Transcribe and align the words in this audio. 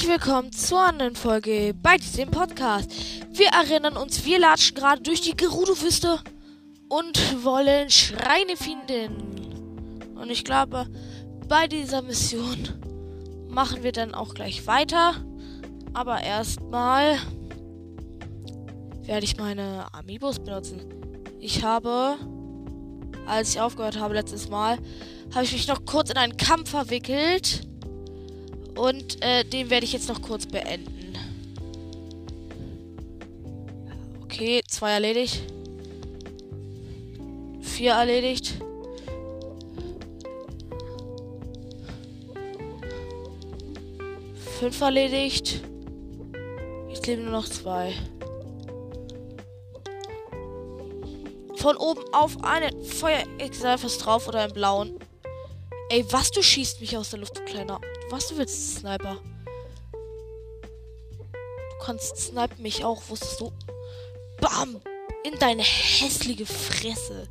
Herzlich 0.00 0.18
willkommen 0.18 0.50
zur 0.50 0.80
anderen 0.80 1.14
Folge 1.14 1.74
bei 1.74 1.98
diesem 1.98 2.30
Podcast. 2.30 2.90
Wir 3.32 3.48
erinnern 3.48 3.98
uns, 3.98 4.24
wir 4.24 4.38
latschen 4.38 4.74
gerade 4.74 5.02
durch 5.02 5.20
die 5.20 5.36
Gerudo-Wüste 5.36 6.20
und 6.88 7.44
wollen 7.44 7.90
Schreine 7.90 8.56
finden. 8.56 10.14
Und 10.14 10.30
ich 10.30 10.42
glaube, 10.42 10.86
bei 11.48 11.66
dieser 11.66 12.00
Mission 12.00 12.56
machen 13.50 13.82
wir 13.82 13.92
dann 13.92 14.14
auch 14.14 14.32
gleich 14.32 14.66
weiter. 14.66 15.16
Aber 15.92 16.22
erstmal 16.22 17.18
werde 19.02 19.24
ich 19.24 19.36
meine 19.36 19.92
Amiibos 19.92 20.38
benutzen. 20.38 20.80
Ich 21.40 21.62
habe, 21.62 22.16
als 23.26 23.50
ich 23.50 23.60
aufgehört 23.60 23.98
habe 23.98 24.14
letztes 24.14 24.48
Mal, 24.48 24.78
habe 25.34 25.44
ich 25.44 25.52
mich 25.52 25.68
noch 25.68 25.84
kurz 25.84 26.08
in 26.08 26.16
einen 26.16 26.38
Kampf 26.38 26.70
verwickelt. 26.70 27.69
Und 28.80 29.22
äh, 29.22 29.44
den 29.44 29.68
werde 29.68 29.84
ich 29.84 29.92
jetzt 29.92 30.08
noch 30.08 30.22
kurz 30.22 30.46
beenden. 30.46 31.14
Okay, 34.22 34.62
zwei 34.66 34.92
erledigt. 34.92 35.42
Vier 37.60 37.92
erledigt. 37.92 38.54
Fünf 44.58 44.80
erledigt. 44.80 45.60
Jetzt 46.88 47.06
leben 47.06 47.24
nur 47.24 47.32
noch 47.32 47.48
zwei. 47.50 47.92
Von 51.56 51.76
oben 51.76 52.02
auf 52.14 52.42
einen 52.42 52.82
Feuerexalfers 52.82 53.98
drauf 53.98 54.26
oder 54.26 54.40
einen 54.40 54.54
blauen. 54.54 54.98
Ey, 55.90 56.02
was 56.10 56.30
du 56.30 56.42
schießt 56.42 56.80
mich 56.80 56.96
aus 56.96 57.10
der 57.10 57.18
Luft, 57.18 57.36
du 57.36 57.44
kleiner. 57.44 57.78
Was 58.10 58.26
du 58.26 58.36
willst, 58.38 58.78
Sniper. 58.78 59.18
Du 61.12 61.84
kannst 61.86 62.16
snipen 62.16 62.60
mich 62.60 62.84
auch, 62.84 63.00
wusstest 63.08 63.40
du? 63.40 63.52
Bam! 64.40 64.80
In 65.22 65.38
deine 65.38 65.62
hässliche 65.62 66.44
Fresse. 66.44 67.28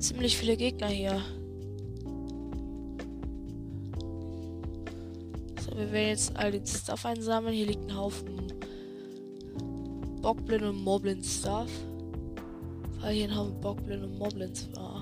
Ziemlich 0.00 0.36
viele 0.36 0.56
Gegner 0.56 0.88
hier. 0.88 1.22
So, 5.60 5.76
wir 5.76 5.92
werden 5.92 6.08
jetzt 6.08 6.36
all 6.36 6.50
den 6.50 6.66
Stuff 6.66 7.06
einsammeln. 7.06 7.54
Hier 7.54 7.66
liegt 7.66 7.84
ein 7.84 7.96
Haufen 7.96 8.52
Bockblin 10.22 10.64
und 10.64 10.82
Moblin 10.82 11.22
Stuff. 11.22 11.70
Weil 13.00 13.14
hier 13.14 13.28
ein 13.28 13.36
Haufen 13.36 13.60
Bockblin 13.60 14.02
und 14.02 14.18
Moblins 14.18 14.68
war. 14.74 14.95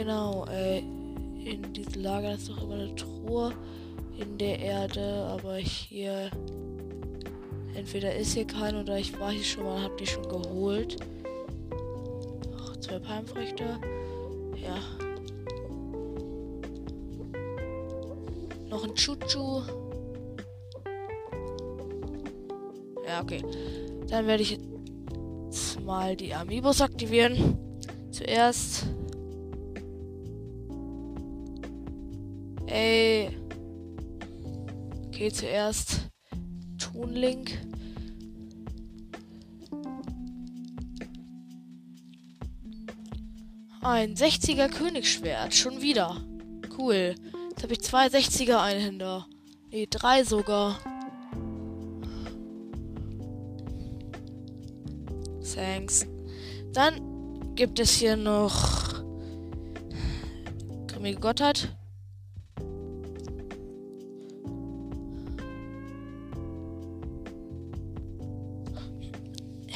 Genau, 0.00 0.46
äh, 0.46 0.78
in 0.78 1.74
diesem 1.74 2.02
Lager 2.02 2.32
ist 2.32 2.48
doch 2.48 2.62
immer 2.62 2.72
eine 2.72 2.94
Truhe 2.94 3.52
in 4.18 4.38
der 4.38 4.58
Erde, 4.58 5.26
aber 5.30 5.56
hier 5.56 6.30
entweder 7.74 8.16
ist 8.16 8.32
hier 8.32 8.46
keine 8.46 8.80
oder 8.80 8.96
ich 8.96 9.20
war 9.20 9.30
hier 9.30 9.44
schon 9.44 9.64
mal, 9.64 9.82
hab 9.82 9.98
die 9.98 10.06
schon 10.06 10.26
geholt. 10.26 10.96
Ach, 12.56 12.76
zwei 12.78 12.98
Palmfrüchte. 12.98 13.78
Ja. 14.56 14.78
Noch 18.70 18.82
ein 18.82 18.94
Chuchu. 18.94 19.60
Ja, 23.06 23.20
okay. 23.20 23.44
Dann 24.08 24.26
werde 24.26 24.44
ich 24.44 24.58
jetzt 25.44 25.78
mal 25.82 26.16
die 26.16 26.32
Amiibos 26.34 26.80
aktivieren. 26.80 27.58
Zuerst. 28.10 28.86
Ey. 32.70 33.36
Okay, 35.08 35.30
zuerst 35.32 36.08
Toonlink. 36.78 37.58
Ein 43.82 44.14
60er 44.14 44.68
Königsschwert. 44.68 45.52
Schon 45.52 45.82
wieder. 45.82 46.22
Cool. 46.78 47.16
Jetzt 47.50 47.62
habe 47.62 47.72
ich 47.72 47.80
zwei 47.80 48.06
60er 48.06 48.62
Einhänder. 48.62 49.26
Nee, 49.72 49.88
drei 49.90 50.22
sogar. 50.22 50.78
Thanks. 55.54 56.06
Dann 56.72 57.54
gibt 57.56 57.80
es 57.80 57.96
hier 57.96 58.16
noch 58.16 59.02
Grimmige 60.86 61.18
Gottheit. 61.18 61.74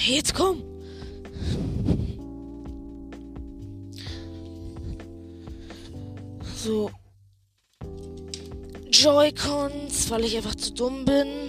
Hey, 0.06 0.16
jetzt 0.16 0.34
komm! 0.34 0.62
So. 6.56 6.90
Joy-Cons, 8.90 10.10
weil 10.10 10.24
ich 10.24 10.36
einfach 10.36 10.56
zu 10.56 10.74
dumm 10.74 11.06
bin. 11.06 11.48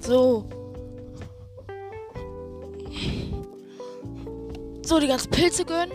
So. 0.00 0.48
So, 4.82 4.98
die 4.98 5.06
ganzen 5.06 5.30
Pilze 5.30 5.64
gönnen. 5.64 5.92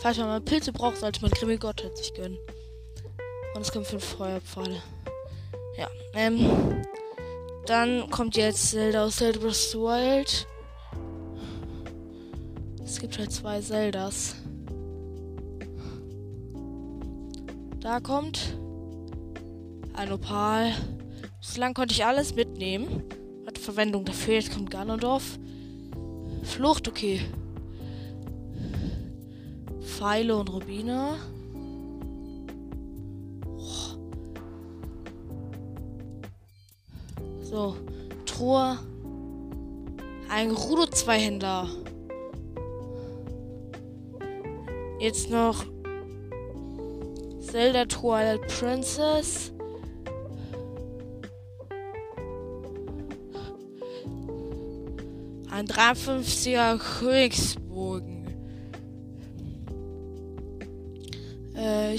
Falls 0.00 0.16
man 0.16 0.28
mal 0.28 0.40
Pilze 0.40 0.72
braucht, 0.72 0.96
sollte 0.96 1.20
man 1.20 1.30
Grimmel 1.30 1.58
Gottheit 1.58 1.96
sich 1.96 2.14
gönnen. 2.14 2.38
Und 3.54 3.60
es 3.60 3.70
kommen 3.70 3.84
fünf 3.84 4.04
Feuerpfeile. 4.04 4.82
Ja, 5.76 5.88
ähm. 6.14 6.82
Dann 7.66 8.08
kommt 8.10 8.36
jetzt 8.36 8.70
Zelda 8.70 9.04
aus 9.04 9.16
Zelda 9.16 9.38
Breath 9.40 9.74
Wild. 9.74 10.46
Es 12.82 12.98
gibt 12.98 13.18
halt 13.18 13.30
zwei 13.30 13.60
Zeldas. 13.60 14.34
Da 17.80 18.00
kommt 18.00 18.58
ein 19.94 20.12
Opal. 20.12 20.72
Bislang 21.40 21.74
konnte 21.74 21.94
ich 21.94 22.04
alles 22.04 22.34
mitnehmen. 22.34 23.04
Hatte 23.46 23.60
Verwendung 23.60 24.04
dafür. 24.04 24.34
Jetzt 24.34 24.52
kommt 24.52 24.70
Ganondorf. 24.70 25.38
Flucht, 26.42 26.88
okay. 26.88 27.20
Pfeile 30.00 30.34
und 30.34 30.50
Rubine. 30.50 31.18
So, 37.42 37.76
Truhe. 38.24 38.78
Ein 40.30 40.52
Rudo 40.52 40.86
Zweihänder. 40.86 41.68
Jetzt 45.00 45.28
noch 45.28 45.66
Zelda 47.40 47.84
Twilight 47.84 48.40
Princess. 48.58 49.52
Ein 55.50 55.66
53er 55.66 56.78
Königsbogen. 56.78 57.69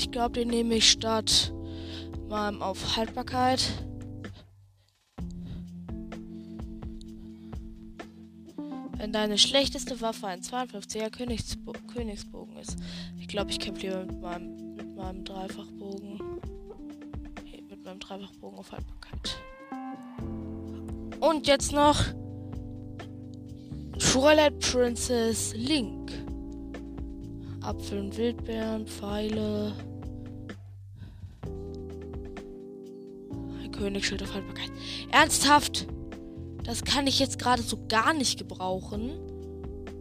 Ich 0.02 0.10
glaube, 0.10 0.40
den 0.40 0.48
nehme 0.48 0.76
ich 0.76 0.90
statt 0.90 1.54
mal 2.28 2.60
auf 2.60 2.98
Haltbarkeit. 2.98 3.62
Wenn 8.98 9.14
deine 9.14 9.38
schlechteste 9.38 10.02
Waffe 10.02 10.28
ein 10.28 10.42
52er 10.42 11.10
Königsbo 11.12 11.74
Königsbogen 11.94 12.58
ist. 12.58 12.78
Ich 13.20 13.28
glaube, 13.28 13.52
ich 13.52 13.60
kämpfe 13.60 13.88
lieber 13.88 14.06
mit 14.06 14.22
meinem, 14.22 14.76
mit 14.76 14.96
meinem 14.96 15.24
Dreifachbogen. 15.24 16.20
Hier, 17.46 17.62
mit 17.64 17.84
meinem 17.84 18.00
Dreifachbogen 18.00 18.58
auf 18.58 18.72
Haltbarkeit. 18.72 19.38
Und 21.20 21.46
jetzt 21.46 21.74
noch 21.74 22.04
Twilight 24.00 24.60
Princess 24.60 25.54
Link. 25.56 26.12
Apfel 27.62 28.00
und 28.00 28.18
Wildbeeren, 28.18 28.88
Pfeile. 28.88 29.74
Königsschild 33.82 34.22
auf 34.22 34.34
Haltbarkeit. 34.36 34.72
Ernsthaft? 35.12 35.88
Das 36.64 36.84
kann 36.84 37.08
ich 37.08 37.18
jetzt 37.18 37.40
gerade 37.40 37.64
so 37.64 37.80
gar 37.88 38.14
nicht 38.14 38.38
gebrauchen. 38.38 39.14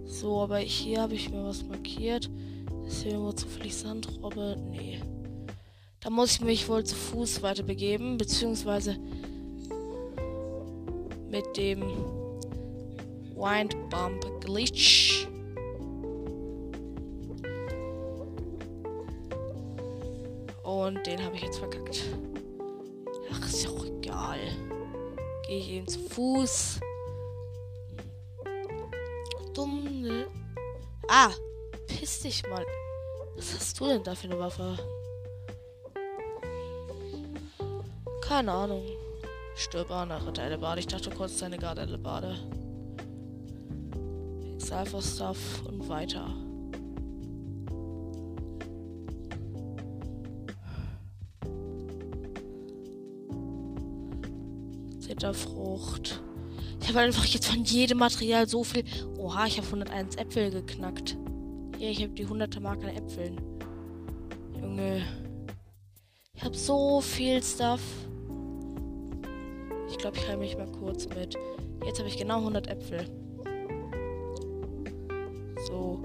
So, 0.04 0.40
aber 0.40 0.58
hier 0.58 1.00
habe 1.00 1.14
ich 1.14 1.30
mir 1.30 1.42
was 1.44 1.64
markiert. 1.64 2.28
Ist 2.86 3.02
hier 3.02 3.12
irgendwo 3.12 3.32
zufällig 3.32 3.74
Sandrobbe? 3.74 4.56
Nee. 4.70 5.00
Da 6.00 6.10
muss 6.10 6.32
ich 6.32 6.40
mich 6.42 6.68
wohl 6.68 6.84
zu 6.84 6.94
Fuß 6.94 7.40
weiter 7.40 7.62
begeben, 7.62 8.18
beziehungsweise 8.18 8.98
mit 11.30 11.56
dem 11.56 11.82
Windbump 13.34 14.44
Glitch. 14.44 15.26
Und 20.64 21.06
den 21.06 21.24
habe 21.24 21.36
ich 21.36 21.42
jetzt 21.42 21.58
verkackt. 21.58 22.02
Gehe 25.50 25.58
ich 25.58 25.70
eben 25.70 25.88
zu 25.88 25.98
Fuß. 25.98 26.78
Dumm, 29.52 30.02
ne? 30.02 30.28
Ah, 31.08 31.32
piss 31.88 32.20
dich 32.20 32.48
mal. 32.48 32.64
Was 33.34 33.54
hast 33.54 33.80
du 33.80 33.86
denn 33.86 34.04
da 34.04 34.14
für 34.14 34.28
eine 34.28 34.38
Waffe? 34.38 34.78
Keine 38.22 38.52
Ahnung. 38.52 38.84
Stirb 39.56 39.90
an, 39.90 40.12
Ritter 40.12 40.56
Bade. 40.56 40.78
Ich 40.78 40.86
dachte 40.86 41.10
kurz 41.10 41.38
deine 41.38 41.58
Garde 41.58 41.98
Bade. 41.98 42.38
Exalfa 44.54 45.02
Stuff 45.02 45.64
und 45.66 45.88
weiter. 45.88 46.32
Zitterfrucht. 55.10 56.22
Ich 56.80 56.88
habe 56.88 57.00
einfach 57.00 57.24
jetzt 57.26 57.46
von 57.46 57.62
jedem 57.64 57.98
Material 57.98 58.48
so 58.48 58.64
viel. 58.64 58.84
Oha, 59.18 59.46
ich 59.46 59.58
habe 59.58 59.66
101 59.66 60.16
Äpfel 60.16 60.50
geknackt. 60.50 61.16
Hier, 61.78 61.90
ich 61.90 62.02
habe 62.02 62.12
die 62.12 62.26
100er 62.26 62.60
Marke 62.60 62.88
an 62.88 62.96
Äpfeln. 62.96 63.40
Junge. 64.60 65.02
Ich 66.34 66.42
habe 66.42 66.56
so 66.56 67.00
viel 67.00 67.42
Stuff 67.42 67.80
glaube, 70.00 70.16
ich 70.16 70.26
heile 70.26 70.38
mich 70.38 70.56
mal 70.56 70.70
kurz 70.72 71.06
mit. 71.08 71.36
Jetzt 71.84 71.98
habe 71.98 72.08
ich 72.08 72.16
genau 72.16 72.38
100 72.38 72.68
Äpfel. 72.68 73.06
So. 75.66 76.00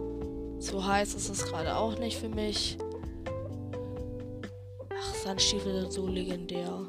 So 0.60 0.86
heiß 0.86 1.13
ist 1.16 1.30
es 1.30 1.46
gerade 1.46 1.75
auch 1.75 1.98
nicht 2.00 2.18
für 2.18 2.30
mich. 2.30 2.78
Ach, 4.90 5.16
Sandstiefel 5.16 5.81
sind 5.81 5.92
so 5.92 6.08
legendär. 6.08 6.88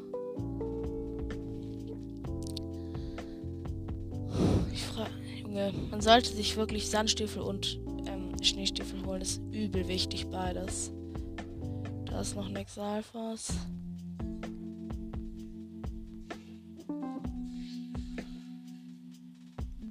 Man 5.97 6.03
sollte 6.03 6.29
sich 6.29 6.55
wirklich 6.57 6.91
Sandstiefel 6.91 7.41
und 7.41 7.79
ähm, 8.05 8.31
Schneestiefel 8.43 9.03
holen. 9.03 9.19
Das 9.19 9.31
ist 9.31 9.41
übel 9.51 9.87
wichtig, 9.87 10.27
beides. 10.27 10.91
Da 12.05 12.21
ist 12.21 12.35
noch 12.35 12.45
ein 12.45 12.55
Exalfas. 12.55 13.51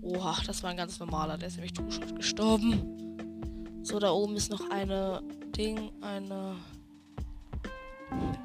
Oha, 0.00 0.36
das 0.46 0.62
war 0.62 0.70
ein 0.70 0.76
ganz 0.76 1.00
normaler. 1.00 1.38
Der 1.38 1.48
ist 1.48 1.56
nämlich 1.56 1.72
Tuschot 1.72 2.14
gestorben. 2.14 3.80
So, 3.82 3.98
da 3.98 4.12
oben 4.12 4.36
ist 4.36 4.48
noch 4.48 4.70
eine 4.70 5.24
Ding, 5.56 5.90
eine. 6.02 6.54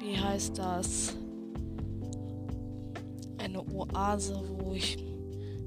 Wie 0.00 0.18
heißt 0.18 0.58
das? 0.58 1.14
Eine 3.38 3.64
Oase, 3.72 4.42
wo 4.48 4.72
ich. 4.72 5.11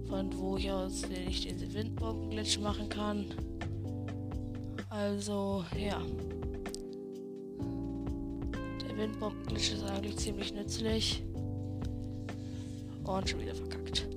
Von 0.08 0.38
wo 0.38 0.58
ich 0.58 0.72
aus 0.72 1.02
ich 1.28 1.48
den 1.48 1.74
Windbombenglitch 1.74 2.60
machen 2.60 2.90
kann. 2.90 3.26
Also, 4.90 5.66
ja. 5.78 6.02
Der 8.88 8.98
Windbombenglitch 8.98 9.74
ist 9.74 9.84
eigentlich 9.84 10.18
ziemlich 10.18 10.54
nützlich. 10.54 11.24
Und 13.04 13.30
schon 13.30 13.42
wieder 13.42 13.56
verkackt. 13.56 14.08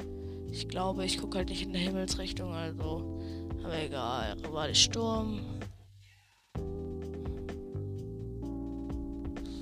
Ich 0.50 0.68
glaube, 0.68 1.04
ich 1.04 1.18
gucke 1.18 1.38
halt 1.38 1.48
nicht 1.48 1.62
in 1.62 1.72
der 1.72 1.80
Himmelsrichtung, 1.80 2.52
also. 2.52 3.20
Aber 3.64 3.82
egal, 3.82 4.36
war 4.52 4.66
der 4.66 4.74
Sturm. 4.74 5.40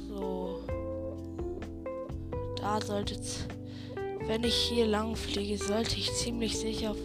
So. 0.08 0.61
Da 2.56 2.81
sollte 2.81 3.14
es. 3.14 3.46
Wenn 4.26 4.43
ich 4.43 4.55
hier 4.55 4.87
lang 4.87 5.14
fliege, 5.14 5.56
sollte 5.56 5.96
ich 5.96 6.12
ziemlich 6.12 6.58
sicher. 6.58 6.96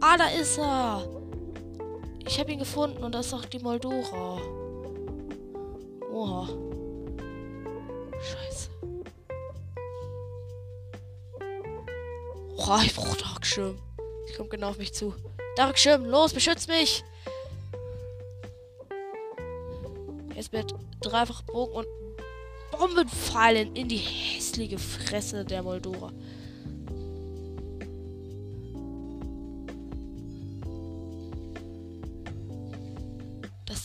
Ah, 0.00 0.16
da 0.16 0.28
ist 0.28 0.56
er! 0.56 1.04
Ich 2.24 2.38
habe 2.38 2.52
ihn 2.52 2.60
gefunden 2.60 3.02
und 3.02 3.12
das 3.12 3.26
ist 3.26 3.34
auch 3.34 3.44
die 3.44 3.58
Moldora. 3.58 4.40
Oha. 6.12 6.48
Scheiße. 8.22 8.70
Boah, 12.56 12.80
ich 12.84 12.94
brauche 12.94 13.16
Darkschirm. 13.18 13.76
Ich 14.28 14.36
komme 14.36 14.48
genau 14.48 14.68
auf 14.68 14.78
mich 14.78 14.92
zu. 14.92 15.12
Darkschirm, 15.56 16.04
los, 16.04 16.32
beschütz 16.32 16.68
mich! 16.68 17.02
Jetzt 20.36 20.52
wird 20.52 20.72
dreifach 21.00 21.42
Bogen 21.42 21.74
und 21.74 21.86
Bomben 22.70 23.08
fallen 23.08 23.74
in 23.74 23.88
die 23.88 23.96
hässliche 23.96 24.78
Fresse 24.78 25.44
der 25.44 25.62
Moldora. 25.62 26.12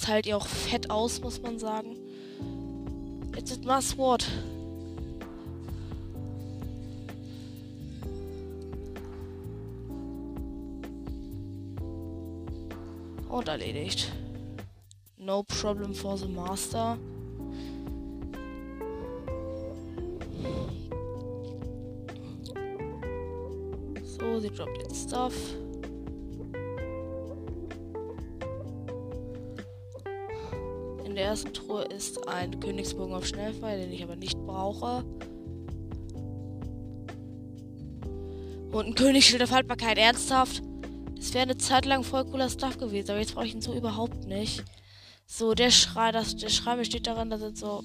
Teilt 0.06 0.28
ihr 0.28 0.38
auch 0.38 0.46
fett 0.46 0.92
aus, 0.92 1.20
muss 1.22 1.42
man 1.42 1.58
sagen. 1.58 1.98
Jetzt 3.36 3.52
ist 3.52 3.66
Masswort. 3.66 4.28
Und 13.30 13.48
erledigt. 13.48 14.12
No 15.18 15.44
problem 15.44 15.94
for 15.94 16.18
the 16.18 16.28
master. 16.28 16.98
So, 24.04 24.40
sie 24.40 24.50
droppt 24.50 24.78
jetzt 24.78 25.10
Stuff. 25.10 25.34
In 31.16 31.20
der 31.20 31.30
ersten 31.30 31.54
Truhe 31.54 31.84
ist 31.84 32.28
ein 32.28 32.60
Königsbogen 32.60 33.16
auf 33.16 33.26
Schnellfeuer, 33.26 33.78
den 33.78 33.94
ich 33.94 34.04
aber 34.04 34.18
nicht 34.18 34.38
brauche. 34.38 35.06
Und 38.74 38.86
ein 38.86 38.96
Königsschild 38.96 39.42
auf 39.42 39.52
Haltbarkeit. 39.52 39.98
Ernsthaft? 39.98 40.62
Es 41.18 41.34
wäre 41.34 41.44
eine 41.44 41.56
Zeit 41.56 41.86
lang 41.86 42.04
voll 42.04 42.26
cooler 42.26 42.50
Stuff 42.50 42.78
gewesen, 42.78 43.12
aber 43.12 43.22
jetzt 43.22 43.34
brauche 43.34 43.46
ich 43.46 43.54
ihn 43.54 43.62
so 43.62 43.74
überhaupt 43.74 44.28
nicht. 44.28 44.62
So, 45.26 45.54
der 45.54 45.72
Schrei, 45.72 46.12
das, 46.12 46.36
der 46.36 46.50
Schrei 46.50 46.76
besteht 46.76 47.08
darin, 47.08 47.30
da 47.30 47.38
sind 47.38 47.58
so 47.58 47.82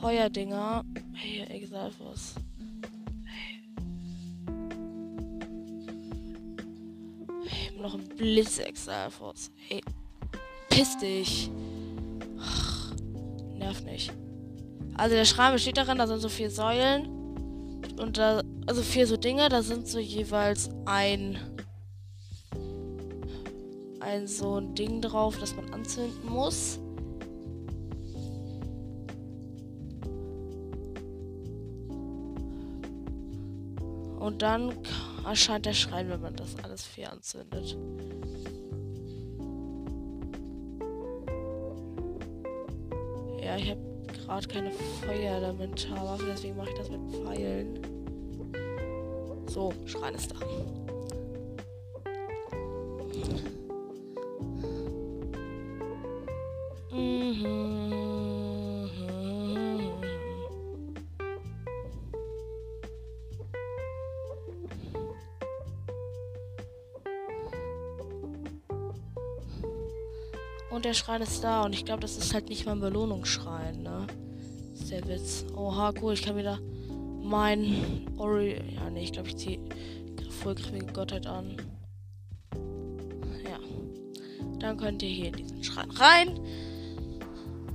Feuerdinger. 0.00 0.84
Hey, 1.14 1.40
Exalfos. 1.48 2.36
Hey. 3.24 3.64
Hey, 7.48 7.80
noch 7.80 7.94
ein 7.94 8.08
Blitz, 8.10 8.60
Exalfos. 8.60 9.50
Hey, 9.68 9.82
piss 10.68 10.96
dich. 10.96 11.50
Nicht. 13.84 14.12
Also 14.94 15.14
der 15.14 15.24
Schrein 15.24 15.52
besteht 15.52 15.76
darin, 15.76 15.98
da 15.98 16.06
sind 16.06 16.20
so 16.20 16.28
vier 16.28 16.50
Säulen. 16.50 17.08
Und 17.98 18.18
da, 18.18 18.42
also 18.66 18.82
vier 18.82 19.06
so 19.06 19.16
Dinge, 19.16 19.48
da 19.48 19.62
sind 19.62 19.86
so 19.86 19.98
jeweils 19.98 20.70
ein 20.86 21.38
ein 24.00 24.26
so 24.26 24.56
ein 24.56 24.74
Ding 24.74 25.00
drauf, 25.00 25.38
das 25.38 25.54
man 25.54 25.72
anzünden 25.72 26.28
muss. 26.28 26.78
Und 34.18 34.42
dann 34.42 34.72
erscheint 35.24 35.66
der 35.66 35.72
Schrein, 35.72 36.08
wenn 36.10 36.20
man 36.20 36.36
das 36.36 36.56
alles 36.62 36.84
vier 36.84 37.12
anzündet. 37.12 37.76
Ich 43.60 43.70
habe 43.70 43.80
gerade 44.26 44.48
keine 44.48 44.70
Feuerelementarwaffe, 45.04 46.24
deswegen 46.28 46.56
mache 46.56 46.70
ich 46.70 46.76
das 46.76 46.90
mit 46.90 47.00
Pfeilen. 47.10 47.78
So, 49.46 49.72
Schrein 49.86 50.14
ist 50.14 50.32
da. 50.32 50.36
Schrein 71.00 71.22
ist 71.22 71.42
da 71.42 71.62
und 71.64 71.72
ich 71.72 71.84
glaube, 71.86 72.02
das 72.02 72.18
ist 72.18 72.34
halt 72.34 72.50
nicht 72.50 72.66
mal 72.66 72.72
ein 72.72 72.80
Belohnungsschrein, 72.80 73.82
ne? 73.82 74.06
ist 74.74 74.90
der 74.90 75.06
Witz. 75.08 75.46
Oha, 75.56 75.94
cool, 76.00 76.12
ich 76.12 76.22
kann 76.22 76.36
wieder 76.36 76.58
mein 77.22 78.06
Ori. 78.18 78.60
Ja, 78.74 78.90
nee, 78.90 79.04
ich 79.04 79.12
glaube, 79.12 79.28
ich 79.28 79.36
ziehe 79.36 79.60
vollgriffige 80.42 80.92
Gottheit 80.92 81.26
an. 81.26 81.56
Ja. 83.44 83.58
Dann 84.58 84.76
könnt 84.76 85.02
ihr 85.02 85.08
hier 85.08 85.28
in 85.28 85.32
diesen 85.32 85.64
Schrein 85.64 85.90
rein. 85.90 86.38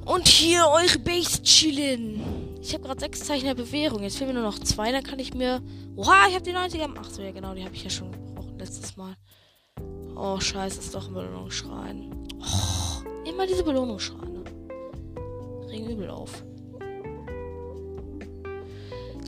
Und 0.06 0.28
hier 0.28 0.68
eure 0.68 1.00
Base 1.00 1.42
chillen. 1.42 2.22
Ich 2.62 2.74
habe 2.74 2.84
gerade 2.84 3.00
sechs 3.00 3.22
Zeichen 3.22 3.46
der 3.46 3.56
Bewährung. 3.56 4.04
Jetzt 4.04 4.18
fehlen 4.18 4.30
mir 4.30 4.36
nur 4.36 4.44
noch 4.44 4.60
zwei. 4.60 4.92
Dann 4.92 5.04
kann 5.04 5.18
ich 5.18 5.34
mir. 5.34 5.64
Oha, 5.96 6.28
ich 6.30 6.36
habe 6.36 6.44
die 6.44 6.54
90er. 6.54 6.94
Ach 6.96 7.10
so, 7.10 7.24
ja, 7.24 7.32
genau. 7.32 7.56
Die 7.56 7.66
habe 7.66 7.74
ich 7.74 7.84
ja 7.84 7.90
schon 7.90 8.12
gebrochen 8.12 8.60
letztes 8.60 8.96
Mal. 8.98 9.16
Oh, 10.16 10.40
scheiße, 10.40 10.80
ist 10.80 10.94
doch 10.94 11.08
ein 11.08 11.14
Belohnungsschrein. 11.16 12.15
Immer 13.36 13.48
diese 13.48 13.66
Belohnungsschreine. 13.66 14.46
Ring 15.68 15.90
übel 15.90 16.10
auf. 16.10 16.42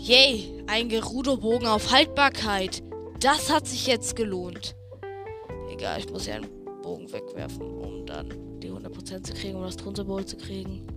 Yay, 0.02 0.64
ein 0.68 0.88
Gerudo-Bogen 0.88 1.68
auf 1.68 1.92
Haltbarkeit. 1.92 2.82
Das 3.20 3.52
hat 3.52 3.68
sich 3.68 3.86
jetzt 3.86 4.16
gelohnt. 4.16 4.78
Egal, 5.70 6.00
ich 6.00 6.10
muss 6.10 6.26
ja 6.26 6.36
einen 6.36 6.48
Bogen 6.82 7.12
wegwerfen, 7.12 7.70
um 7.70 8.06
dann 8.06 8.30
die 8.62 8.72
100% 8.72 9.24
zu 9.24 9.34
kriegen, 9.34 9.58
um 9.58 9.64
das 9.64 9.76
Thronsymbol 9.76 10.26
zu 10.26 10.38
kriegen. 10.38 10.88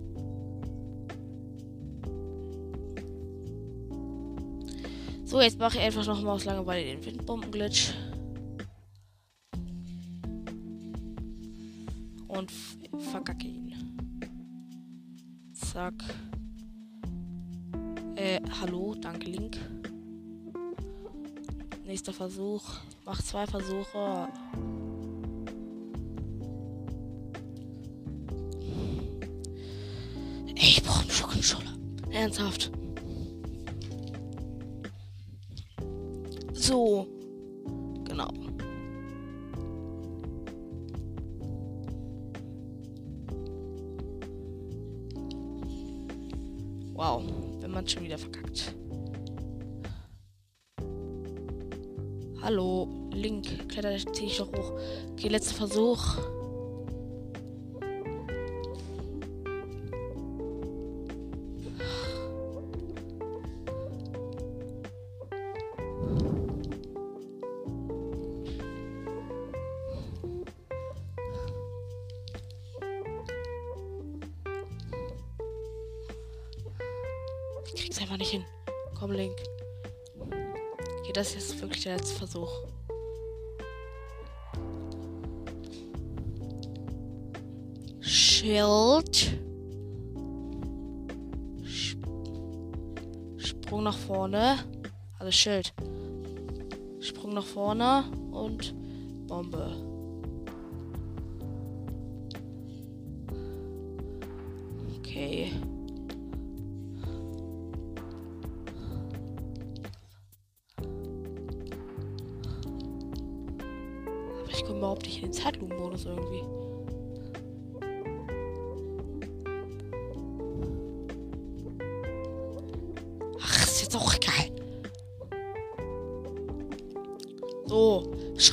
So, 5.25 5.41
jetzt 5.41 5.59
mache 5.59 5.79
ich 5.79 5.83
einfach 5.83 6.07
noch 6.07 6.21
mal 6.21 6.31
aus 6.31 6.45
Langeweile 6.45 6.85
den 6.85 7.05
Windbomben-Glitch. 7.05 7.93
Und 12.29 12.49
verkacke 13.11 13.47
ihn. 13.47 13.73
Zack. 15.51 15.93
Äh, 18.15 18.39
hallo, 18.61 18.95
danke 18.95 19.29
Link. 19.29 19.57
Nächster 21.85 22.13
Versuch. 22.13 22.63
Mach 23.05 23.21
zwei 23.21 23.45
Versuche. 23.45 24.29
Ich 30.55 30.81
brauche 30.83 31.01
einen 31.01 31.11
Schockenschule. 31.11 31.69
Ernsthaft. 32.11 32.71
So. 36.53 37.20
Schon 47.91 48.03
wieder 48.03 48.17
verkackt. 48.17 48.73
Hallo, 52.41 53.09
Link, 53.13 53.69
kletter 53.69 53.95
ziehe 54.13 54.27
ich 54.27 54.37
doch 54.37 54.51
hoch. 54.51 54.79
Okay, 55.11 55.27
letzter 55.27 55.55
Versuch. 55.55 56.17
Das 81.21 81.35
ist 81.35 81.61
wirklich 81.61 81.83
der 81.83 81.97
letzte 81.97 82.15
Versuch. 82.15 82.51
Schild. 87.99 89.39
Sprung 93.37 93.83
nach 93.83 93.97
vorne. 93.97 94.57
Also 95.19 95.31
Schild. 95.31 95.73
Sprung 97.01 97.35
nach 97.35 97.45
vorne 97.45 98.05
und 98.31 98.73
Bombe. 99.27 99.90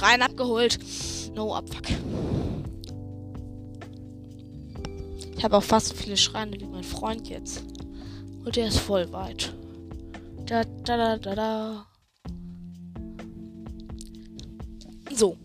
Schrein 0.08 0.22
abgeholt. 0.22 0.78
No 1.34 1.54
abfuck. 1.54 1.84
Ich 5.36 5.44
habe 5.44 5.56
auch 5.56 5.62
fast 5.62 5.88
so 5.88 5.94
viele 5.94 6.16
Schreine 6.16 6.58
wie 6.58 6.64
mein 6.64 6.82
Freund 6.82 7.28
jetzt. 7.28 7.62
Und 8.42 8.56
der 8.56 8.68
ist 8.68 8.78
voll 8.78 9.12
weit. 9.12 9.52
Da, 10.46 10.64
da, 10.84 10.96
da, 10.96 11.18
da, 11.18 11.34
da. 11.34 11.86
So. 15.14 15.36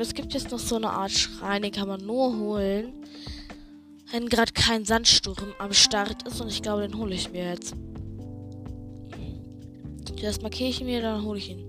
es 0.00 0.12
gibt 0.12 0.34
jetzt 0.34 0.50
noch 0.50 0.58
so 0.58 0.76
eine 0.76 0.90
Art 0.90 1.12
Schrein, 1.12 1.62
den 1.62 1.72
kann 1.72 1.88
man 1.88 2.04
nur 2.04 2.36
holen, 2.36 2.92
wenn 4.10 4.28
gerade 4.28 4.52
kein 4.52 4.84
Sandsturm 4.84 5.54
am 5.58 5.72
Start 5.72 6.24
ist. 6.24 6.42
Und 6.42 6.48
ich 6.48 6.60
glaube, 6.60 6.82
den 6.82 6.98
hole 6.98 7.14
ich 7.14 7.30
mir 7.30 7.48
jetzt. 7.48 7.74
Das 10.24 10.40
markiere 10.40 10.70
ich 10.70 10.82
mir, 10.82 11.02
dann 11.02 11.22
hole 11.22 11.36
ich 11.36 11.50
ihn. 11.50 11.66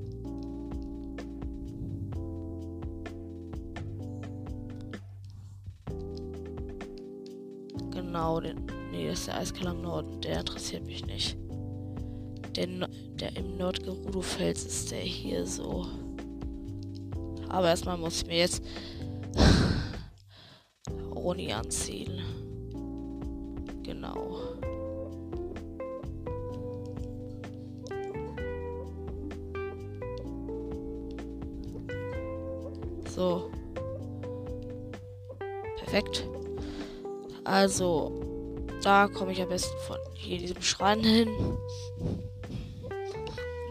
Genau, 7.92 8.40
den. 8.40 8.66
Nee, 8.92 9.10
das 9.10 9.20
ist 9.20 9.28
der 9.28 9.40
Eiskall 9.40 9.68
am 9.68 9.82
Norden. 9.82 10.22
Der 10.22 10.40
interessiert 10.40 10.86
mich 10.86 11.06
nicht. 11.06 11.38
Der, 12.56 12.68
der 13.20 13.36
im 13.36 13.58
Nordgerudo-Fels 13.58 14.64
ist 14.64 14.92
der 14.92 15.02
hier 15.02 15.46
so. 15.46 15.86
Aber 17.50 17.68
erstmal 17.68 17.98
muss 17.98 18.22
ich 18.22 18.28
mir 18.28 18.38
jetzt 18.38 18.64
Roni 21.14 21.52
anziehen. 21.52 22.22
Genau. 23.84 24.55
So. 33.16 33.50
Perfekt. 35.78 36.28
Also, 37.46 38.12
da 38.84 39.08
komme 39.08 39.32
ich 39.32 39.42
am 39.42 39.48
besten 39.48 39.78
von 39.88 39.98
hier 40.14 40.38
diesem 40.38 40.62
Schrein 40.62 41.02
hin. 41.02 41.30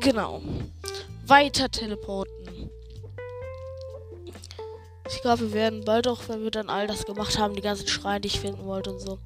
Genau. 0.01 0.41
Weiter 1.27 1.71
teleporten. 1.71 2.71
Ich 5.09 5.21
glaube, 5.21 5.41
wir 5.43 5.53
werden 5.53 5.85
bald 5.85 6.09
auch, 6.09 6.23
wenn 6.29 6.43
wir 6.43 6.51
dann 6.51 6.71
all 6.71 6.87
das 6.87 7.05
gemacht 7.05 7.39
haben, 7.39 7.55
die 7.55 7.63
ganzen 7.63 7.87
Schreine, 7.87 8.23
die 8.23 8.29
ich 8.29 8.41
finden 8.41 8.65
wollte 8.65 8.93
und 8.93 9.01
so, 9.01 9.19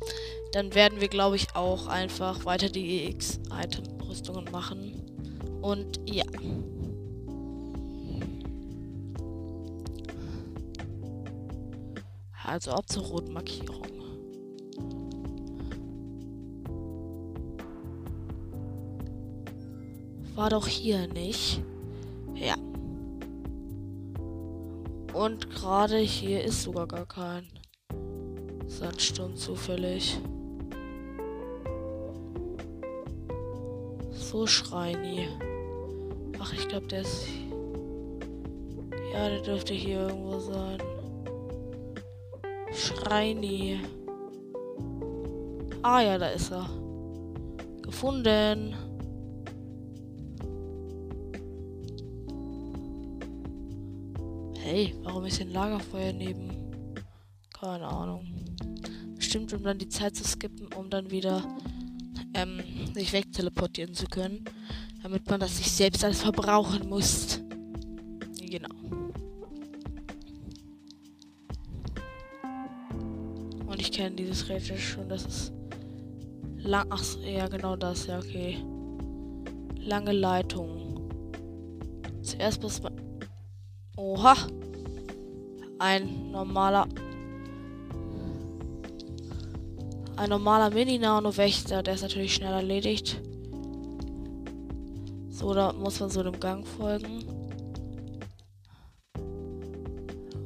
dann 0.52 0.74
werden 0.74 1.00
wir, 1.00 1.08
glaube 1.08 1.36
ich, 1.36 1.54
auch 1.54 1.86
einfach 1.86 2.44
weiter 2.44 2.68
die 2.68 3.04
EX-Item-Rüstungen 3.06 4.50
machen. 4.50 5.60
Und 5.62 6.00
ja. 6.08 6.24
Also 12.48 12.70
ab 12.70 12.88
zur 12.88 13.02
roten 13.02 13.34
Markierung. 13.34 13.82
War 20.34 20.48
doch 20.48 20.66
hier 20.66 21.06
nicht. 21.08 21.62
Ja. 22.34 22.54
Und 25.12 25.50
gerade 25.50 25.98
hier 25.98 26.42
ist 26.42 26.62
sogar 26.62 26.86
gar 26.86 27.04
kein 27.04 27.46
Sandsturm 28.66 29.36
zufällig. 29.36 30.18
So 34.12 34.46
shiny. 34.46 35.28
Ach, 36.38 36.54
ich 36.54 36.66
glaube, 36.66 36.86
der 36.86 37.02
ist. 37.02 37.26
Ja, 39.12 39.28
der 39.28 39.42
dürfte 39.42 39.74
hier 39.74 40.08
irgendwo 40.08 40.38
sein. 40.38 40.78
Schreini. 42.88 43.80
Ah 45.82 46.00
ja, 46.00 46.16
da 46.16 46.28
ist 46.30 46.50
er. 46.50 46.68
Gefunden. 47.82 48.74
Hey, 54.56 54.94
warum 55.02 55.26
ist 55.26 55.40
ein 55.40 55.50
Lagerfeuer 55.50 56.12
neben? 56.12 56.50
Keine 57.58 57.86
Ahnung. 57.86 58.26
Bestimmt, 59.16 59.52
um 59.52 59.62
dann 59.62 59.78
die 59.78 59.88
Zeit 59.88 60.16
zu 60.16 60.24
skippen, 60.24 60.68
um 60.74 60.88
dann 60.88 61.10
wieder 61.10 61.42
ähm, 62.34 62.60
sich 62.94 63.12
wegteleportieren 63.12 63.92
zu 63.92 64.06
können. 64.06 64.44
Damit 65.02 65.28
man 65.28 65.40
das 65.40 65.58
sich 65.58 65.70
selbst 65.70 66.04
alles 66.04 66.22
verbrauchen 66.22 66.88
muss. 66.88 67.40
Genau. 68.40 68.97
Kenne 73.98 74.14
dieses 74.14 74.48
Rätsel 74.48 74.78
schon. 74.78 75.08
Das 75.08 75.24
ist 75.24 75.52
lang. 76.58 76.86
Ach, 76.88 77.02
ja, 77.24 77.48
genau 77.48 77.74
das. 77.74 78.06
Ja, 78.06 78.18
okay. 78.18 78.58
Lange 79.80 80.12
Leitung. 80.12 81.10
Zuerst 82.22 82.62
muss 82.62 82.80
man. 82.80 82.94
Oha! 83.96 84.36
Ein 85.80 86.30
normaler 86.30 86.86
Ein 90.16 90.30
normaler 90.30 90.70
Mini-Nano-Wächter, 90.70 91.82
der 91.82 91.94
ist 91.94 92.02
natürlich 92.02 92.34
schnell 92.34 92.52
erledigt. 92.52 93.20
So, 95.30 95.54
da 95.54 95.72
muss 95.72 96.00
man 96.00 96.10
so 96.10 96.22
dem 96.24 96.38
Gang 96.38 96.66
folgen. 96.66 97.24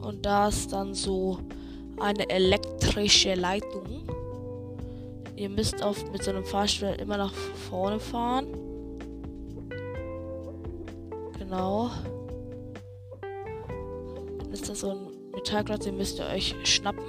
Und 0.01 0.27
da 0.27 0.49
ist 0.49 0.73
dann 0.73 0.93
so 0.93 1.39
eine 2.03 2.29
elektrische 2.29 3.35
Leitung. 3.35 4.07
Ihr 5.37 5.49
müsst 5.49 5.83
auf, 5.83 6.11
mit 6.11 6.23
so 6.23 6.31
einem 6.31 6.45
Fahrstuhl 6.45 6.97
immer 7.01 7.17
nach 7.17 7.33
vorne 7.33 7.99
fahren. 7.99 8.47
Genau. 11.39 11.91
Dann 14.41 14.53
ist 14.53 14.69
da 14.69 14.75
so 14.75 14.91
ein 14.91 15.07
Metallklotz, 15.33 15.85
den 15.85 15.97
müsst 15.97 16.19
ihr 16.19 16.27
euch 16.27 16.55
schnappen. 16.65 17.05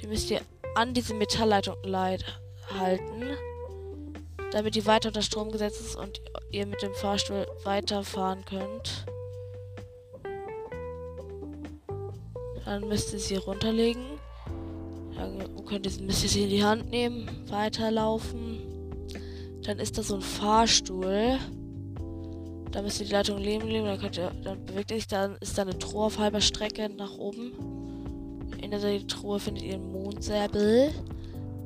Den 0.00 0.10
müsst 0.10 0.30
ihr 0.30 0.40
an 0.74 0.94
diese 0.94 1.14
Metallleitung 1.14 1.76
halten, 2.78 3.36
damit 4.52 4.74
die 4.74 4.86
weiter 4.86 5.08
unter 5.08 5.22
Strom 5.22 5.50
gesetzt 5.50 5.80
ist 5.80 5.96
und 5.96 6.20
ihr 6.50 6.66
mit 6.66 6.82
dem 6.82 6.94
Fahrstuhl 6.94 7.46
weiterfahren 7.64 8.44
könnt. 8.44 9.03
Dann 12.64 12.88
müsst 12.88 13.12
ihr 13.12 13.18
sie 13.18 13.36
runterlegen. 13.36 14.04
Dann 15.16 15.38
könnt 15.66 15.86
ihr, 15.86 16.02
müsst 16.02 16.24
ihr 16.24 16.30
sie 16.30 16.44
in 16.44 16.50
die 16.50 16.64
Hand 16.64 16.90
nehmen, 16.90 17.28
weiterlaufen. 17.48 18.58
Dann 19.62 19.78
ist 19.78 19.96
da 19.96 20.02
so 20.02 20.16
ein 20.16 20.22
Fahrstuhl. 20.22 21.38
Da 22.72 22.82
müsst 22.82 23.00
ihr 23.00 23.06
die 23.06 23.12
Leitung 23.12 23.38
leben 23.38 23.68
leben. 23.68 23.86
Dann, 23.86 24.00
könnt 24.00 24.18
ihr, 24.18 24.30
dann 24.42 24.64
bewegt 24.66 24.90
ihr 24.90 24.96
sich, 24.96 25.06
dann 25.06 25.36
ist 25.40 25.56
da 25.56 25.62
eine 25.62 25.78
Truhe 25.78 26.04
auf 26.04 26.18
halber 26.18 26.40
Strecke 26.40 26.88
nach 26.88 27.16
oben. 27.16 27.52
In 28.60 28.70
der 28.70 29.06
Truhe 29.06 29.38
findet 29.38 29.62
ihr 29.62 29.74
einen 29.74 29.92
Mondsäbel. 29.92 30.90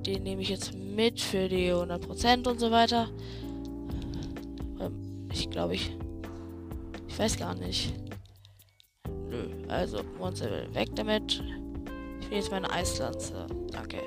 Den 0.04 0.22
nehme 0.22 0.42
ich 0.42 0.48
jetzt 0.48 0.74
mit 0.74 1.20
für 1.20 1.48
die 1.48 1.72
100% 1.72 2.48
und 2.48 2.60
so 2.60 2.70
weiter. 2.70 3.08
Ähm, 4.80 5.28
ich 5.32 5.48
glaube, 5.48 5.74
ich. 5.74 5.90
Ich 7.08 7.18
weiß 7.18 7.36
gar 7.36 7.54
nicht. 7.54 7.92
Also 9.68 9.98
Mondsäbel 10.18 10.66
weg 10.74 10.88
damit. 10.96 11.42
Ich 12.20 12.30
will 12.30 12.38
jetzt 12.38 12.50
meine 12.50 12.70
Eislanze. 12.70 13.46
Danke. 13.70 13.98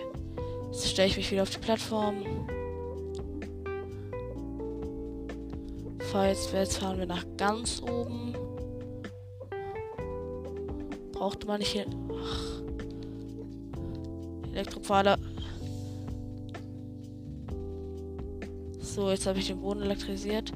Jetzt 0.72 0.90
stelle 0.90 1.08
ich 1.08 1.18
mich 1.18 1.32
wieder 1.32 1.44
auf 1.44 1.50
die 1.50 1.60
Plattform. 1.60 2.24
Jetzt, 6.14 6.52
jetzt 6.54 6.78
fahren 6.78 6.98
wir 6.98 7.06
nach 7.06 7.26
ganz 7.38 7.82
oben. 7.82 8.34
Brauchte 11.14 11.48
man 11.48 11.60
nicht 11.60 11.72
hier. 11.72 11.86
Ach. 12.14 12.62
Elektropfeiler. 14.52 15.18
So, 18.80 19.10
jetzt 19.10 19.26
habe 19.26 19.40
ich 19.40 19.48
den 19.48 19.62
Boden 19.62 19.82
elektrisiert. 19.82 20.52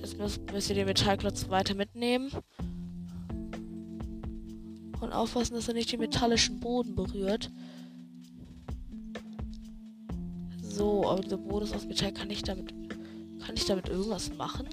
Jetzt, 0.00 0.18
müsst 0.52 0.68
ihr 0.68 0.74
den 0.74 0.86
Metallklotz 0.86 1.48
weiter 1.48 1.74
mitnehmen. 1.74 2.30
Und 5.02 5.12
aufpassen, 5.12 5.54
dass 5.54 5.68
er 5.68 5.74
nicht 5.74 5.92
den 5.92 6.00
metallischen 6.00 6.60
Boden 6.60 6.94
berührt. 6.94 7.50
So, 10.62 11.06
aber 11.06 11.22
der 11.22 11.36
Boden 11.36 11.66
ist 11.66 11.74
aus 11.74 11.86
Metall. 11.86 12.12
Kann 12.12 12.30
ich 12.30 12.42
damit. 12.42 12.72
Kann 13.44 13.56
ich 13.56 13.66
damit 13.66 13.88
irgendwas 13.88 14.34
machen? 14.36 14.68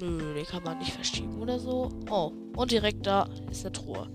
Nö, 0.00 0.34
den 0.34 0.44
kann 0.46 0.64
man 0.64 0.78
nicht 0.78 0.92
verschieben 0.92 1.38
oder 1.40 1.58
so. 1.58 1.90
Oh, 2.10 2.32
und 2.56 2.70
direkt 2.70 3.06
da 3.06 3.28
ist 3.50 3.64
eine 3.64 3.72
Truhe. 3.72 4.08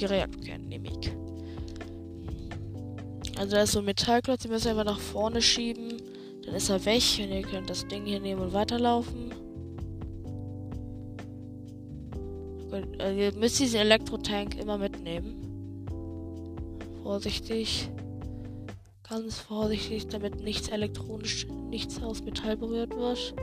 die 0.00 0.06
Reaktor 0.06 0.58
nehme 0.58 0.88
ich. 0.88 1.12
Also 3.38 3.56
da 3.56 3.62
ist 3.62 3.72
so 3.72 3.78
ein 3.80 3.84
Metallklotz, 3.84 4.42
den 4.42 4.50
müsst 4.50 4.66
ihr 4.66 4.72
einfach 4.72 4.84
nach 4.84 4.98
vorne 4.98 5.40
schieben. 5.40 6.00
Dann 6.44 6.54
ist 6.54 6.70
er 6.70 6.84
weg 6.84 7.02
und 7.18 7.30
ihr 7.30 7.42
könnt 7.42 7.70
das 7.70 7.86
Ding 7.86 8.04
hier 8.04 8.20
nehmen 8.20 8.40
und 8.40 8.52
weiterlaufen. 8.52 9.32
Also 12.98 13.20
ihr 13.20 13.34
müsst 13.34 13.58
diesen 13.58 13.80
Elektrotank 13.80 14.58
immer 14.58 14.78
mitnehmen. 14.78 15.86
Vorsichtig. 17.02 17.90
Ganz 19.08 19.40
vorsichtig, 19.40 20.06
damit 20.06 20.40
nichts 20.42 20.68
elektronisch, 20.68 21.46
nichts 21.68 22.00
aus 22.00 22.22
Metall 22.22 22.56
berührt 22.56 22.96
wird. 22.96 23.34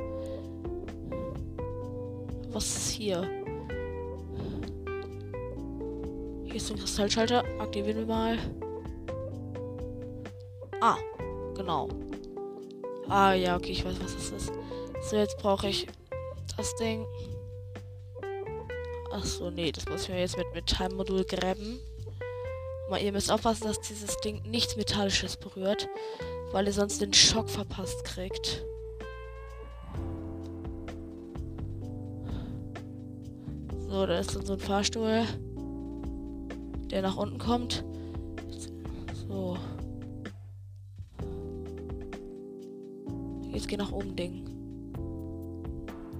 Was 2.52 2.66
ist 2.66 2.90
hier? 2.92 3.30
Hier 6.46 6.56
ist 6.56 6.72
ein 6.72 6.78
Kristallschalter. 6.78 7.44
Aktivieren 7.60 7.98
wir 7.98 8.06
mal. 8.06 8.38
Ah, 10.80 10.98
genau. 11.56 11.90
Ah, 13.10 13.34
ja, 13.34 13.58
okay, 13.58 13.72
ich 13.72 13.84
weiß, 13.84 13.96
was 14.02 14.16
das 14.16 14.32
ist. 14.32 14.54
So, 15.02 15.18
jetzt 15.18 15.38
brauche 15.38 15.68
ich 15.68 15.88
das 16.56 16.76
Ding. 16.76 17.06
Ach 19.12 19.26
so, 19.26 19.50
nee, 19.50 19.72
das 19.72 19.86
muss 19.88 20.04
ich 20.04 20.10
mir 20.10 20.20
jetzt 20.20 20.38
mit 20.38 20.54
Metallmodul 20.54 21.24
gräben. 21.26 21.80
Aber 22.88 23.00
ihr 23.00 23.12
müsst 23.12 23.32
aufpassen, 23.32 23.66
dass 23.66 23.80
dieses 23.82 24.18
Ding 24.18 24.42
nichts 24.44 24.76
Metallisches 24.76 25.38
berührt, 25.38 25.88
weil 26.52 26.68
ihr 26.68 26.74
sonst 26.74 27.02
den 27.02 27.14
Schock 27.14 27.50
verpasst 27.50 28.04
kriegt. 28.04 28.64
So, 33.90 34.06
da 34.06 34.20
ist 34.20 34.36
dann 34.36 34.46
so 34.46 34.54
ein 34.54 34.60
Fahrstuhl 34.60 35.26
der 36.92 37.02
nach 37.02 37.18
unten 37.18 37.38
kommt. 37.38 37.84
So. 39.28 39.58
Jetzt 43.52 43.68
geh 43.68 43.78
nach 43.78 43.92
oben, 43.92 44.16
Ding. 44.16 44.46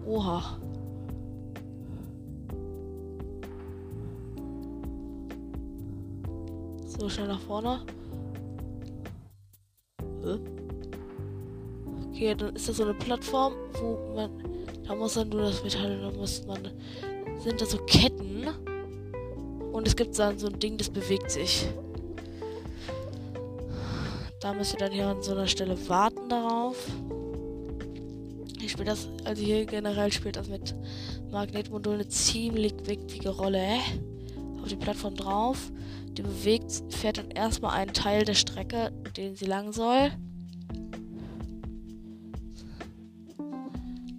Oha. 0.06 0.60
So, 6.98 7.10
schnell 7.10 7.28
nach 7.28 7.40
vorne. 7.42 7.82
Okay, 12.10 12.34
dann 12.36 12.56
ist 12.56 12.68
das 12.68 12.78
so 12.78 12.84
eine 12.84 12.96
Plattform, 12.96 13.54
wo 13.80 14.16
man. 14.16 14.32
Da 14.88 14.96
muss 14.96 15.14
dann 15.14 15.30
nur 15.30 15.42
das 15.42 15.64
Metall, 15.64 16.02
da 16.02 16.12
muss 16.12 16.46
man. 16.48 16.72
Sind 17.40 17.62
da 17.62 17.66
so 17.66 17.78
Ketten 17.86 18.48
und 19.72 19.88
es 19.88 19.96
gibt 19.96 20.18
dann 20.18 20.40
so 20.40 20.48
ein 20.48 20.60
Ding, 20.60 20.78
das 20.78 20.90
bewegt 20.90 21.30
sich. 21.30 21.68
Da 24.40 24.54
müsst 24.54 24.74
ihr 24.74 24.80
dann 24.80 24.92
hier 24.92 25.08
an 25.08 25.22
so 25.22 25.34
einer 25.34 25.48
Stelle 25.48 25.78
warten 25.88 26.30
darauf. 26.30 26.78
Ich 28.60 28.72
spiele 28.72 28.86
das, 28.86 29.08
also 29.24 29.44
hier 29.44 29.66
generell 29.66 30.12
spielt 30.12 30.36
das 30.36 30.48
mit 30.48 30.74
Magnetmodul 31.30 31.94
eine 31.94 32.08
ziemlich 32.08 32.74
wichtige 32.86 33.30
Rolle. 33.30 33.78
Auf 34.62 34.68
die 34.68 34.76
Plattform 34.76 35.16
drauf. 35.16 35.72
Die 36.18 36.24
bewegt, 36.24 36.82
fährt 36.90 37.20
dann 37.20 37.30
erstmal 37.30 37.76
einen 37.76 37.94
Teil 37.94 38.26
der 38.26 38.34
Strecke, 38.34 38.92
den 39.16 39.36
sie 39.36 39.46
lang 39.46 39.72
soll. 39.72 40.12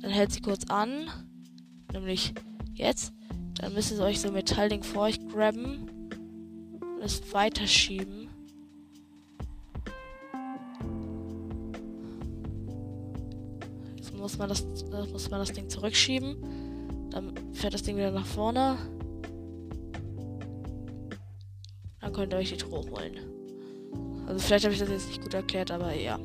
Dann 0.00 0.10
hält 0.10 0.30
sie 0.30 0.40
kurz 0.40 0.64
an. 0.70 1.08
Nämlich 1.92 2.34
jetzt. 2.72 3.12
Dann 3.54 3.74
müsst 3.74 3.90
ihr 3.90 4.00
euch 4.00 4.20
so 4.20 4.28
ein 4.28 4.34
Metallding 4.34 4.84
vor 4.84 5.02
euch 5.02 5.18
grabben 5.26 5.90
und 6.80 7.02
es 7.02 7.32
weiterschieben. 7.32 8.28
Jetzt 13.96 14.16
muss 14.16 14.38
man 14.38 14.48
das 14.48 14.64
muss 15.12 15.30
man 15.30 15.40
das 15.40 15.52
Ding 15.52 15.68
zurückschieben. 15.68 17.10
Dann 17.10 17.34
fährt 17.54 17.74
das 17.74 17.82
Ding 17.82 17.96
wieder 17.96 18.12
nach 18.12 18.26
vorne. 18.26 18.78
Dann 22.08 22.14
könnt 22.14 22.32
ihr 22.32 22.38
euch 22.38 22.48
die 22.48 22.56
Truhe 22.56 22.82
holen. 22.90 23.18
Also 24.26 24.40
vielleicht 24.40 24.64
habe 24.64 24.72
ich 24.72 24.80
das 24.80 24.88
jetzt 24.88 25.08
nicht 25.08 25.20
gut 25.20 25.34
erklärt, 25.34 25.70
aber 25.70 25.92
ja. 25.92 26.18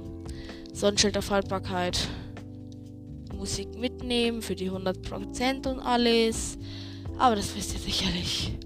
Sonnenschild 0.71 1.17
auf 1.17 1.29
Haltbarkeit. 1.29 2.07
Musik 3.35 3.77
mitnehmen 3.77 4.41
für 4.41 4.55
die 4.55 4.71
100% 4.71 5.67
und 5.67 5.81
alles. 5.81 6.57
Aber 7.17 7.35
das 7.35 7.53
wisst 7.53 7.73
ihr 7.73 7.81
sicherlich. 7.81 8.57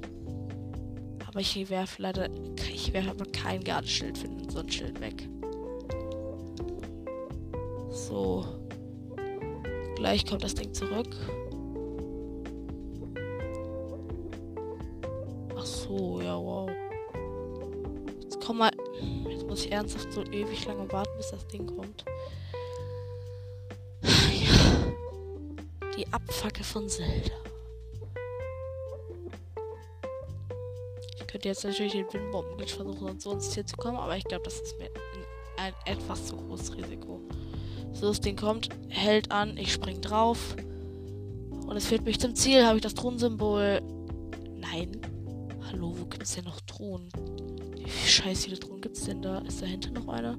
Aber 1.25 1.39
ich 1.39 1.67
werfe 1.71 2.03
leider. 2.03 2.30
Ich 2.71 2.93
werfe 2.93 3.10
aber 3.10 3.25
kein 3.25 3.63
Gartenschild 3.63 4.15
für 4.15 4.27
den 4.27 4.47
Sonnenschild 4.47 5.01
weg. 5.01 5.27
So. 7.89 8.45
Gleich 9.95 10.23
kommt 10.23 10.43
das 10.43 10.53
Ding 10.53 10.71
zurück. 10.71 11.15
Komm 18.47 18.60
mal. 18.60 18.71
Jetzt 19.29 19.45
muss 19.45 19.65
ich 19.65 19.71
ernsthaft 19.73 20.13
so 20.13 20.23
ewig 20.23 20.65
lange 20.65 20.89
warten, 20.93 21.12
bis 21.17 21.31
das 21.31 21.45
Ding 21.47 21.67
kommt. 21.67 22.05
Ja. 24.01 25.89
Die 25.97 26.07
Abfacke 26.13 26.63
von 26.63 26.88
Zelda. 26.88 27.33
Ich 31.17 31.27
könnte 31.27 31.49
jetzt 31.49 31.65
natürlich 31.65 31.91
den 31.91 32.05
Windbombenglitch 32.13 32.73
versuchen 32.73 33.10
und 33.10 33.21
so 33.21 33.33
ins 33.33 33.49
zu 33.49 33.75
kommen, 33.75 33.97
aber 33.97 34.15
ich 34.15 34.23
glaube, 34.23 34.45
das 34.45 34.62
ist 34.62 34.79
mir 34.79 34.89
ein 35.57 35.73
etwas 35.83 36.27
zu 36.27 36.38
großes 36.38 36.77
Risiko. 36.77 37.19
So, 37.91 38.07
das 38.07 38.21
Ding 38.21 38.38
kommt, 38.38 38.69
hält 38.88 39.29
an, 39.29 39.57
ich 39.57 39.73
spring 39.73 39.99
drauf. 39.99 40.55
Und 41.67 41.75
es 41.75 41.88
führt 41.88 42.05
mich 42.05 42.17
zum 42.17 42.33
Ziel. 42.33 42.65
Habe 42.65 42.77
ich 42.77 42.83
das 42.83 42.93
Thronsymbol? 42.93 43.81
Nein. 44.55 45.01
Hallo, 45.69 45.93
wo 45.97 46.05
gibt 46.05 46.23
es 46.23 46.36
denn 46.36 46.45
noch 46.45 46.62
Thron? 46.62 47.10
Wie 47.88 48.10
scheiß 48.10 48.45
viele 48.45 48.60
Thron 48.60 48.82
gibt 48.82 48.97
es 48.97 49.06
denn 49.06 49.21
da? 49.21 49.39
Ist 49.39 49.62
dahinter 49.62 49.91
noch 49.91 50.10
einer? 50.10 50.38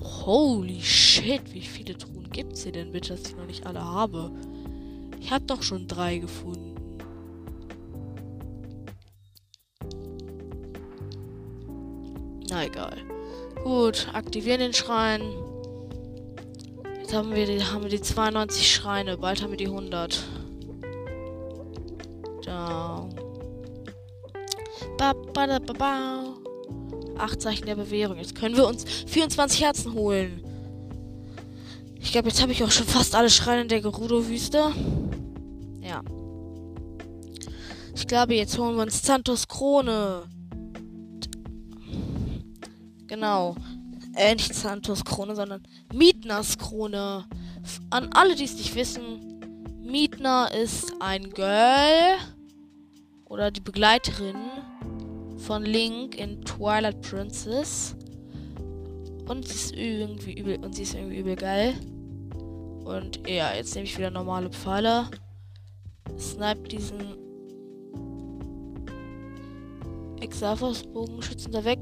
Holy 0.00 0.80
shit, 0.80 1.42
wie 1.54 1.60
viele 1.60 1.96
Truhen 1.96 2.28
gibt 2.30 2.54
es 2.54 2.64
hier 2.64 2.72
denn 2.72 2.90
bitte, 2.90 3.10
dass 3.10 3.22
ich 3.28 3.36
noch 3.36 3.46
nicht 3.46 3.64
alle 3.64 3.84
habe? 3.84 4.32
Ich 5.20 5.30
habe 5.30 5.44
doch 5.44 5.62
schon 5.62 5.86
drei 5.86 6.18
gefunden. 6.18 6.74
Na 12.50 12.64
egal. 12.64 12.96
Gut, 13.62 14.08
aktivieren 14.12 14.58
den 14.58 14.72
Schrein 14.72 15.22
haben 17.14 17.32
wir 17.32 17.46
haben 17.72 17.84
wir 17.84 17.90
die 17.90 18.00
92 18.00 18.74
Schreine. 18.74 19.16
Bald 19.16 19.40
haben 19.40 19.50
wir 19.50 19.56
die 19.56 19.68
100. 19.68 20.24
Acht 27.18 27.42
Zeichen 27.42 27.66
der 27.66 27.76
Bewährung. 27.76 28.18
Jetzt 28.18 28.34
können 28.34 28.56
wir 28.56 28.66
uns 28.66 28.84
24 29.06 29.62
Herzen 29.62 29.94
holen. 29.94 30.42
Ich 32.00 32.12
glaube, 32.12 32.28
jetzt 32.28 32.42
habe 32.42 32.52
ich 32.52 32.62
auch 32.62 32.70
schon 32.70 32.86
fast 32.86 33.14
alle 33.14 33.30
Schreine 33.30 33.66
der 33.66 33.80
Gerudo-Wüste. 33.80 34.72
Ja. 35.80 36.02
Ich 37.94 38.06
glaube, 38.06 38.34
jetzt 38.34 38.58
holen 38.58 38.76
wir 38.76 38.82
uns 38.82 39.02
Santos 39.02 39.48
Krone. 39.48 40.24
Genau 43.06 43.56
äh, 44.16 44.34
nicht 44.34 44.54
Santos 44.54 45.04
Krone, 45.04 45.34
sondern 45.34 45.62
Mietners 45.92 46.58
Krone. 46.58 47.26
An 47.90 48.10
alle, 48.12 48.34
die 48.34 48.44
es 48.44 48.54
nicht 48.54 48.74
wissen, 48.74 49.40
Mietner 49.82 50.50
ist 50.52 50.92
ein 51.00 51.30
Girl 51.30 52.16
oder 53.24 53.50
die 53.50 53.60
Begleiterin 53.60 54.36
von 55.44 55.64
Link 55.64 56.18
in 56.18 56.42
Twilight 56.42 57.00
Princess. 57.02 57.94
Und 59.28 59.46
sie 59.46 59.54
ist 59.54 59.76
irgendwie 59.76 60.34
übel, 60.34 60.56
und 60.64 60.74
sie 60.74 60.82
ist 60.82 60.94
irgendwie 60.94 61.18
übel 61.18 61.36
geil. 61.36 61.74
Und 62.84 63.26
ja, 63.28 63.54
jetzt 63.54 63.74
nehme 63.74 63.86
ich 63.86 63.96
wieder 63.96 64.10
normale 64.10 64.50
Pfeile. 64.50 65.06
Snipe 66.18 66.68
diesen 66.68 67.16
Exalfos-Bogenschützen 70.20 71.52
da 71.52 71.64
weg. 71.64 71.78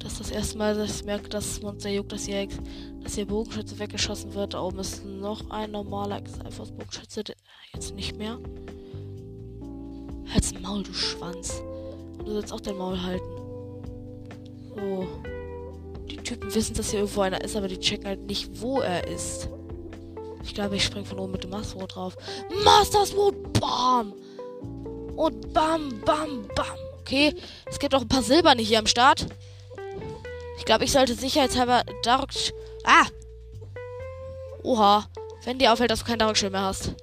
Das 0.00 0.12
ist 0.12 0.20
das 0.20 0.30
erste 0.30 0.58
Mal, 0.58 0.74
dass 0.74 1.00
ich 1.00 1.04
merke, 1.06 1.28
dass 1.28 1.54
das 1.54 1.62
Monster 1.62 1.90
juckt, 1.90 2.12
dass 2.12 2.24
hier, 2.24 2.48
dass 3.02 3.14
hier 3.14 3.26
Bogenschütze 3.26 3.78
weggeschossen 3.78 4.34
wird. 4.34 4.54
Da 4.54 4.62
oben 4.62 4.78
ist 4.78 5.04
noch 5.04 5.48
ein 5.50 5.70
normaler 5.70 6.18
Exalfos 6.18 6.72
Bogenschütze. 6.72 7.22
Jetzt 7.72 7.94
nicht 7.94 8.16
mehr. 8.18 8.38
Halt's 10.32 10.52
Maul, 10.60 10.82
du 10.82 10.92
Schwanz. 10.92 11.62
Du 12.18 12.32
sollst 12.32 12.52
auch 12.52 12.60
dein 12.60 12.76
Maul 12.76 13.00
halten. 13.02 13.24
So. 14.74 15.06
Die 16.10 16.16
Typen 16.16 16.54
wissen, 16.54 16.74
dass 16.74 16.90
hier 16.90 17.00
irgendwo 17.00 17.22
einer 17.22 17.42
ist, 17.42 17.56
aber 17.56 17.68
die 17.68 17.78
checken 17.78 18.06
halt 18.06 18.20
nicht, 18.26 18.60
wo 18.60 18.80
er 18.80 19.06
ist. 19.06 19.48
Ich 20.44 20.54
glaube, 20.54 20.76
ich 20.76 20.84
spring 20.84 21.04
von 21.04 21.18
oben 21.18 21.32
mit 21.32 21.44
dem 21.44 21.50
Master 21.50 21.78
Sword 21.78 21.94
drauf. 21.94 22.16
Master 22.64 23.06
Sword, 23.06 23.52
bam! 23.60 24.12
Und 25.16 25.52
bam, 25.52 26.00
bam, 26.04 26.46
bam. 26.54 26.66
Okay, 27.00 27.34
es 27.66 27.78
gibt 27.78 27.94
auch 27.94 28.02
ein 28.02 28.08
paar 28.08 28.22
Silberne 28.22 28.62
hier 28.62 28.78
am 28.78 28.86
Start. 28.86 29.26
Ich 30.58 30.64
glaube, 30.64 30.84
ich 30.84 30.92
sollte 30.92 31.14
sicherheitshalber 31.14 31.82
Dark... 32.02 32.30
Ah! 32.84 33.06
Oha. 34.62 35.06
Wenn 35.44 35.58
dir 35.58 35.72
auffällt, 35.72 35.90
dass 35.90 36.00
du 36.00 36.06
kein 36.06 36.18
Dark 36.18 36.40
mehr 36.42 36.62
hast. 36.62 36.94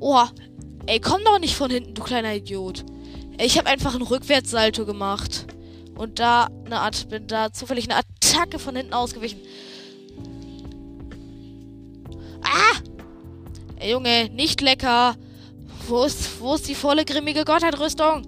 Oha. 0.00 0.30
Ey, 0.86 1.00
komm 1.00 1.22
doch 1.24 1.38
nicht 1.38 1.54
von 1.54 1.70
hinten, 1.70 1.94
du 1.94 2.02
kleiner 2.02 2.34
Idiot. 2.34 2.84
Ich 3.38 3.58
habe 3.58 3.68
einfach 3.68 3.94
einen 3.94 4.02
Rückwärtssalto 4.02 4.86
gemacht. 4.86 5.46
Und 5.96 6.18
da 6.18 6.48
eine 6.64 6.80
Art, 6.80 7.08
bin 7.08 7.26
da 7.26 7.52
zufällig 7.52 7.90
eine 7.90 8.00
Attacke 8.00 8.58
von 8.58 8.76
hinten 8.76 8.94
ausgewichen. 8.94 9.40
Ah! 12.42 12.78
Ey, 13.76 13.92
Junge, 13.92 14.30
nicht 14.30 14.60
lecker. 14.60 15.16
Wo 15.86 16.04
ist, 16.04 16.40
wo 16.40 16.54
ist 16.54 16.68
die 16.68 16.74
volle 16.74 17.04
grimmige 17.04 17.44
Gottheit-Rüstung? 17.44 18.22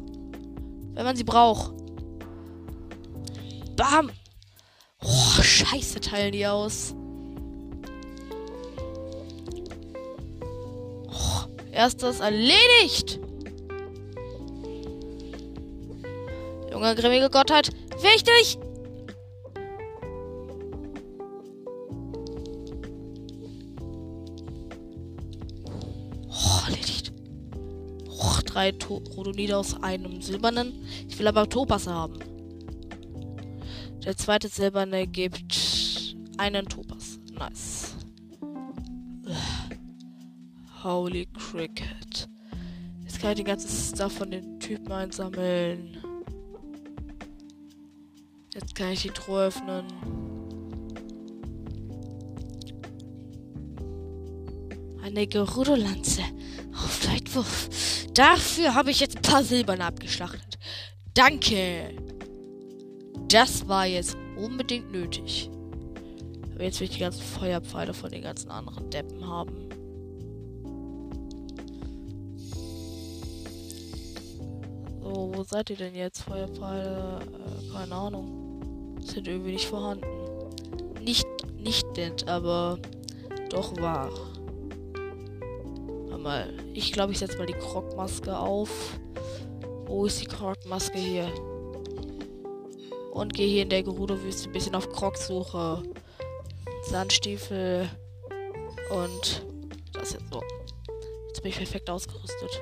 Wenn 0.94 1.04
man 1.04 1.16
sie 1.16 1.24
braucht. 1.24 1.72
Bam! 3.76 4.10
Oh, 5.02 5.42
scheiße 5.42 6.00
teilen 6.00 6.32
die 6.32 6.46
aus. 6.46 6.94
Erstes 11.72 12.20
erledigt! 12.20 13.20
Junge 16.70 16.94
grimmige 16.94 17.30
Gottheit, 17.30 17.70
wichtig! 18.00 18.58
drei 28.60 28.72
to 28.72 29.02
Rhodonide 29.16 29.56
aus 29.56 29.80
einem 29.82 30.20
silbernen. 30.20 30.84
Ich 31.08 31.18
will 31.18 31.28
aber 31.28 31.48
Topas 31.48 31.86
haben. 31.86 32.18
Der 34.04 34.16
zweite 34.16 34.48
silberne 34.48 35.06
gibt 35.06 36.16
einen 36.36 36.66
Topas. 36.66 37.18
Nice. 37.32 37.94
Holy 40.82 41.26
Cricket. 41.50 42.28
Jetzt 43.02 43.20
kann 43.20 43.30
ich 43.30 43.38
die 43.38 43.44
ganze 43.44 43.68
Stuff 43.68 44.12
von 44.12 44.30
den 44.30 44.60
Typen 44.60 44.92
einsammeln. 44.92 45.96
Jetzt 48.54 48.74
kann 48.76 48.90
ich 48.90 49.02
die 49.02 49.10
Truhe 49.10 49.46
öffnen. 49.46 49.84
Eine 55.02 55.26
Gerudo-Lanze 55.26 56.22
auf 56.72 57.08
Weitwurf. 57.08 57.68
Dafür 58.14 58.74
habe 58.74 58.92
ich 58.92 59.00
jetzt 59.00 59.16
ein 59.16 59.22
paar 59.22 59.42
Silberne 59.42 59.84
abgeschlachtet. 59.84 60.56
Danke. 61.14 61.96
Das 63.28 63.66
war 63.66 63.86
jetzt 63.86 64.16
unbedingt 64.36 64.92
nötig. 64.92 65.50
Aber 66.54 66.62
jetzt 66.62 66.78
will 66.78 66.86
ich 66.86 66.94
die 66.94 67.00
ganzen 67.00 67.22
Feuerpfeile 67.22 67.92
von 67.92 68.10
den 68.10 68.22
ganzen 68.22 68.52
anderen 68.52 68.88
Deppen 68.90 69.26
haben. 69.26 69.69
Seid 75.42 75.70
ihr 75.70 75.76
denn 75.76 75.94
jetzt? 75.94 76.22
Feuerpfeile? 76.22 77.20
Äh, 77.20 77.72
keine 77.72 77.94
Ahnung. 77.94 78.96
Sind 79.00 79.28
irgendwie 79.28 79.52
nicht 79.52 79.66
vorhanden. 79.66 80.06
Nicht, 81.02 81.26
nicht 81.56 81.86
dead, 81.96 82.28
aber 82.28 82.78
doch 83.50 83.76
wahr 83.80 84.10
mal. 86.20 86.52
Ich 86.74 86.92
glaube, 86.92 87.12
ich 87.12 87.18
setze 87.18 87.38
mal 87.38 87.46
die 87.46 87.54
Krogmaske 87.54 88.36
auf. 88.36 88.98
Wo 89.86 90.06
ist 90.06 90.20
die 90.20 90.26
Krogmaske 90.26 90.98
hier? 90.98 91.28
Und 93.12 93.34
gehe 93.34 93.48
hier 93.48 93.62
in 93.62 93.70
der 93.70 93.82
Gerudo-Wüste 93.82 94.48
ein 94.48 94.52
bisschen 94.52 94.74
auf 94.74 94.88
Krogsuche. 94.90 95.82
Sandstiefel. 96.84 97.88
Und 98.90 99.44
das 99.92 100.12
jetzt 100.12 100.32
so. 100.32 100.42
Jetzt 101.28 101.42
bin 101.42 101.50
ich 101.50 101.56
perfekt 101.56 101.90
ausgerüstet. 101.90 102.60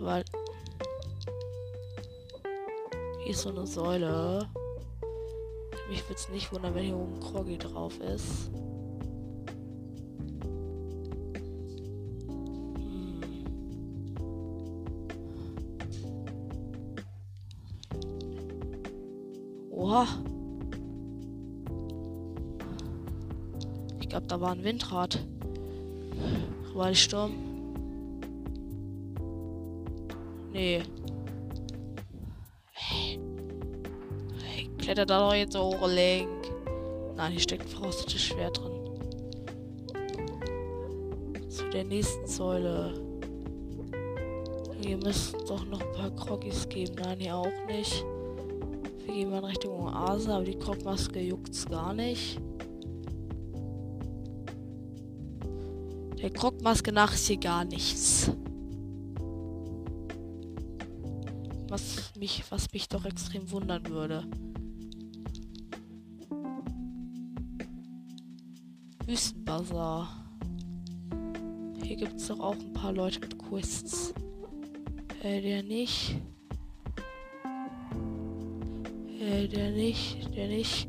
Weil. 0.00 0.24
Hier 3.24 3.32
ist 3.32 3.40
so 3.40 3.48
eine 3.48 3.66
Säule. 3.66 4.46
Mich 5.88 6.04
würde 6.04 6.14
es 6.14 6.28
nicht 6.28 6.52
wundern, 6.52 6.74
wenn 6.74 6.84
hier 6.84 6.96
oben 6.96 7.18
Kroggy 7.20 7.56
drauf 7.56 7.98
ist. 8.00 8.50
Oha. 19.70 20.06
Ich 24.00 24.08
glaube, 24.10 24.26
da 24.26 24.38
war 24.38 24.52
ein 24.52 24.62
Windrad. 24.62 25.26
War 26.74 26.90
die 26.90 26.96
Sturm. 26.96 27.32
Nee. 30.52 30.82
Kletter 34.94 35.06
da 35.06 35.26
doch 35.26 35.34
jetzt 35.34 35.54
so 35.54 35.74
Link. 35.88 36.30
Nein, 37.16 37.32
hier 37.32 37.40
steckt 37.40 37.62
ein 37.62 37.68
verrostetes 37.68 38.22
Schwert 38.22 38.60
drin. 38.60 38.70
Zu 41.48 41.68
der 41.70 41.82
nächsten 41.82 42.24
Säule. 42.28 42.94
Hier 44.80 44.96
müssten 44.98 45.44
doch 45.48 45.66
noch 45.66 45.80
ein 45.80 45.92
paar 45.94 46.10
Kroggies 46.14 46.68
geben. 46.68 46.94
Nein, 47.02 47.18
hier 47.18 47.34
auch 47.34 47.66
nicht. 47.66 48.04
Wir 49.04 49.14
gehen 49.14 49.30
mal 49.30 49.38
in 49.38 49.46
Richtung 49.46 49.80
Oase, 49.80 50.32
aber 50.32 50.44
die 50.44 50.60
Kopfmaske 50.60 51.18
juckt's 51.20 51.66
gar 51.66 51.92
nicht. 51.92 52.40
Der 56.22 56.30
Krogmaske 56.30 56.92
nach 56.92 57.12
ist 57.12 57.26
hier 57.26 57.38
gar 57.38 57.64
nichts. 57.64 58.30
Was 61.66 62.12
mich, 62.16 62.44
was 62.50 62.70
mich 62.72 62.88
doch 62.88 63.04
extrem 63.04 63.50
wundern 63.50 63.88
würde. 63.88 64.22
Wüstenbazar. 69.14 70.08
Hier 71.84 71.94
gibt 71.94 72.16
es 72.16 72.26
doch 72.26 72.40
auch 72.40 72.56
ein 72.56 72.72
paar 72.72 72.92
Leute 72.92 73.20
mit 73.20 73.38
Quests. 73.38 74.12
Äh, 75.22 75.40
der 75.40 75.62
nicht. 75.62 76.16
Äh, 79.20 79.46
der 79.46 79.70
nicht, 79.70 80.34
der 80.34 80.48
nicht. 80.48 80.88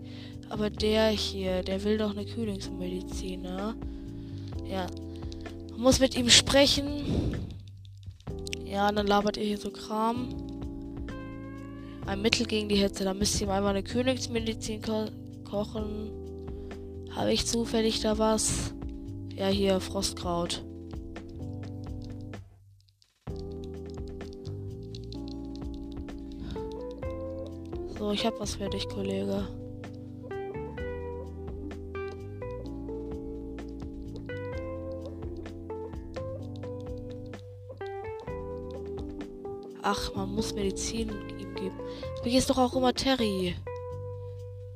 Aber 0.50 0.72
der 0.72 1.10
hier, 1.10 1.62
der 1.62 1.84
will 1.84 2.00
doch 2.00 2.18
eine 2.18 2.26
Kühlungsmedizin, 2.26 3.44
ne? 3.44 3.76
Ja. 4.68 4.88
Man 5.74 5.82
muss 5.82 6.00
mit 6.00 6.18
ihm 6.18 6.30
sprechen. 6.30 7.36
Ja, 8.66 8.92
dann 8.92 9.06
labert 9.06 9.38
ihr 9.38 9.44
hier 9.44 9.60
so 9.60 9.70
Kram. 9.70 10.30
Ein 12.08 12.24
Mittel 12.24 12.48
gegen 12.48 12.70
die 12.70 12.78
Hitze. 12.78 13.04
Da 13.04 13.14
müsst 13.14 13.40
ihr 13.40 13.46
ihm 13.46 13.52
einmal 13.52 13.76
eine 13.76 13.84
Königsmedizin 13.84 14.82
ko 14.82 15.06
kochen. 15.48 16.25
Habe 17.16 17.32
ich 17.32 17.48
zufällig 17.48 18.02
da 18.02 18.18
was? 18.18 18.74
Ja, 19.34 19.48
hier, 19.48 19.80
Frostkraut. 19.80 20.66
So, 27.98 28.12
ich 28.12 28.26
habe 28.26 28.40
was 28.40 28.56
für 28.56 28.70
dich, 28.70 28.88
Kollege. 28.90 29.48
Ach, 39.82 40.14
man 40.16 40.36
muss 40.36 40.54
Medizin 40.54 41.10
ihm 41.40 41.56
geben. 41.56 41.80
Du 42.24 42.30
gehst 42.30 42.50
doch 42.50 42.58
auch 42.58 42.76
immer 42.76 42.94
Terry. 42.94 43.56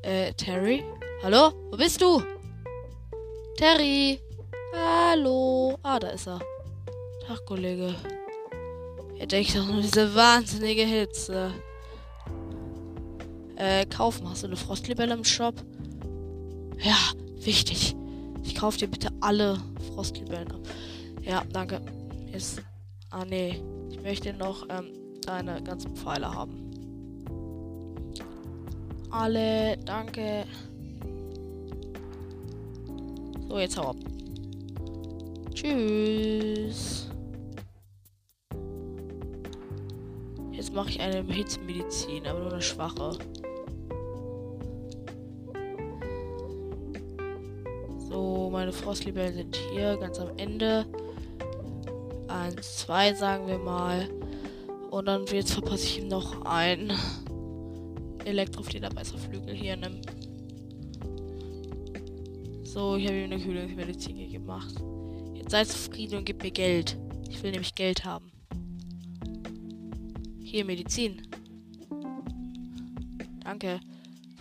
Äh, 0.04 0.34
Terry? 0.34 0.86
Hallo? 1.21 1.51
Wo 1.69 1.75
bist 1.75 2.01
du? 2.01 2.23
Terry? 3.58 4.21
Hallo? 4.73 5.77
Ah, 5.84 5.99
da 5.99 6.12
ist 6.12 6.27
er. 6.27 6.39
Tag, 7.27 7.45
Kollege. 7.45 7.93
Er 9.17 9.27
denkt 9.27 9.53
doch 9.53 9.67
nur 9.67 9.82
diese 9.82 10.15
wahnsinnige 10.15 10.84
Hitze. 10.84 11.51
Äh, 13.58 13.86
kaufen. 13.88 14.29
Hast 14.29 14.43
du 14.43 14.47
eine 14.47 14.55
Frostlibelle 14.55 15.13
im 15.13 15.25
Shop? 15.25 15.55
Ja, 16.77 16.95
wichtig. 17.43 17.97
Ich 18.43 18.55
kaufe 18.55 18.77
dir 18.77 18.88
bitte 18.88 19.10
alle 19.19 19.58
Frostlibellen. 19.93 20.53
Ja, 21.21 21.43
danke. 21.51 21.82
Ist. 22.32 22.62
Ah, 23.10 23.25
nee. 23.25 23.62
Ich 23.91 24.01
möchte 24.01 24.32
noch 24.32 24.65
ähm, 24.69 24.93
deine 25.25 25.62
ganzen 25.63 25.93
Pfeile 25.97 26.34
haben. 26.34 26.71
Alle, 29.12 29.75
danke. 29.79 30.45
So, 33.49 33.59
jetzt 33.59 33.77
hau 33.77 33.89
ab. 33.89 33.95
Tschüss. 35.53 37.09
Jetzt 40.51 40.73
mache 40.73 40.89
ich 40.89 41.01
eine 41.01 41.23
Hitzmedizin, 41.33 42.27
aber 42.27 42.39
nur 42.39 42.53
eine 42.53 42.62
schwache. 42.62 43.17
meine 48.59 48.73
Frostlibellen 48.73 49.33
sind 49.33 49.55
hier 49.55 49.97
ganz 49.97 50.19
am 50.19 50.29
Ende. 50.38 50.85
Eins, 52.27 52.77
zwei 52.77 53.13
sagen 53.13 53.47
wir 53.47 53.57
mal. 53.57 54.09
Und 54.91 55.05
dann 55.05 55.25
jetzt 55.27 55.53
verpasse 55.53 55.85
ich 55.85 55.99
ihm 55.99 56.07
noch 56.07 56.45
ein 56.45 56.91
Elektroflederbeißerflügel 58.25 59.55
hier 59.55 59.77
nimmt. 59.77 60.18
So, 62.71 62.97
ich 62.97 63.08
habe 63.08 63.17
ihm 63.17 63.23
eine 63.23 63.39
Kühlungsmedizin 63.39 64.32
gemacht. 64.32 64.75
Jetzt 65.34 65.49
sei 65.49 65.65
zufrieden 65.65 66.19
und 66.19 66.25
gib 66.25 66.43
mir 66.43 66.51
Geld. 66.51 66.99
Ich 67.27 67.41
will 67.41 67.49
nämlich 67.49 67.73
Geld 67.73 68.05
haben. 68.05 68.32
Hier, 70.39 70.63
Medizin. 70.65 71.27
Danke. 73.43 73.79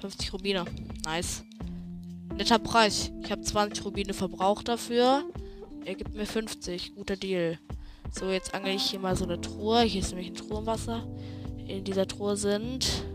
50 0.02 0.34
Rubine. 0.34 0.66
Nice. 1.06 1.42
Netter 2.36 2.58
Preis. 2.58 3.10
Ich 3.24 3.32
habe 3.32 3.40
20 3.40 3.82
Rubine 3.86 4.12
verbraucht 4.12 4.68
dafür. 4.68 5.24
Er 5.86 5.94
gibt 5.94 6.14
mir 6.14 6.26
50. 6.26 6.96
Guter 6.96 7.16
Deal. 7.16 7.58
So, 8.12 8.30
jetzt 8.30 8.52
angel 8.52 8.74
ich 8.74 8.82
hier 8.82 9.00
mal 9.00 9.16
so 9.16 9.24
eine 9.24 9.40
Truhe. 9.40 9.80
Hier 9.84 10.02
ist 10.02 10.10
nämlich 10.10 10.28
ein 10.28 10.34
Truhenwasser. 10.34 11.08
In 11.66 11.82
dieser 11.82 12.06
Truhe 12.06 12.36
sind 12.36 13.06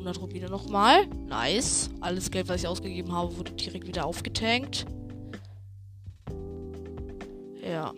100 0.00 0.22
Rubine 0.22 0.48
nochmal. 0.48 1.06
Nice. 1.28 1.90
Alles 2.00 2.30
Geld, 2.30 2.48
was 2.48 2.62
ich 2.62 2.68
ausgegeben 2.68 3.12
habe, 3.12 3.36
wurde 3.36 3.52
direkt 3.52 3.86
wieder 3.86 4.06
aufgetankt. 4.06 4.86
Ja. 7.62 7.92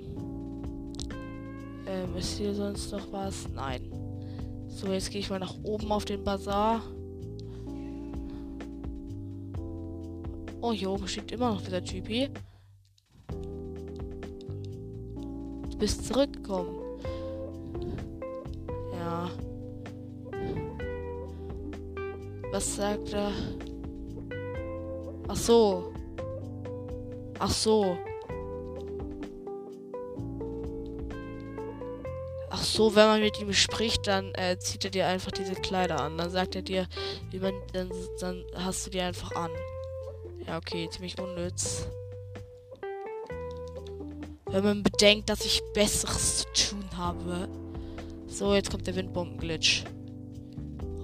Ähm, 1.87 2.17
ist 2.17 2.38
hier 2.38 2.55
sonst 2.55 2.91
noch 2.91 3.12
was? 3.12 3.49
Nein. 3.55 3.88
So, 4.67 4.88
jetzt 4.88 5.11
gehe 5.11 5.21
ich 5.21 5.31
mal 5.31 5.38
nach 5.38 5.55
oben 5.62 5.93
auf 5.93 6.05
den 6.05 6.25
Bazar. 6.25 6.83
Oh, 10.61 10.73
hier 10.73 10.91
oben 10.91 11.07
steht 11.07 11.31
immer 11.31 11.55
noch 11.55 11.62
dieser 11.62 11.85
Typi. 11.85 12.31
Du 15.71 15.79
bist 15.79 16.07
zurückgekommen. 16.07 16.82
Was 22.53 22.77
sagt 22.77 23.15
er? 23.15 23.33
Ach 25.27 25.37
so. 25.37 25.95
Ach 27.38 27.51
so. 27.51 27.97
Ach 32.51 32.62
so, 32.62 32.95
wenn 32.95 33.07
man 33.07 33.21
mit 33.23 33.41
ihm 33.41 33.55
spricht, 33.55 34.07
dann 34.07 34.35
äh, 34.35 34.59
zieht 34.59 34.85
er 34.85 34.91
dir 34.91 35.07
einfach 35.07 35.31
diese 35.31 35.55
Kleider 35.55 35.99
an. 35.99 36.19
Dann 36.19 36.29
sagt 36.29 36.55
er 36.55 36.61
dir, 36.61 36.87
wie 37.31 37.38
man 37.38 37.55
dann, 37.73 37.91
dann 38.21 38.45
hast 38.55 38.85
du 38.85 38.91
die 38.91 39.01
einfach 39.01 39.35
an. 39.35 39.51
Ja, 40.47 40.59
okay, 40.59 40.91
ziemlich 40.91 41.19
unnütz. 41.19 41.87
Wenn 44.45 44.62
man 44.62 44.83
bedenkt, 44.83 45.31
dass 45.31 45.47
ich 45.47 45.62
Besseres 45.73 46.45
zu 46.55 46.75
tun 46.75 46.85
habe. 46.99 47.49
So, 48.27 48.55
jetzt 48.55 48.71
kommt 48.71 48.87
der 48.87 48.95
Windbomben-Glitch. 48.95 49.85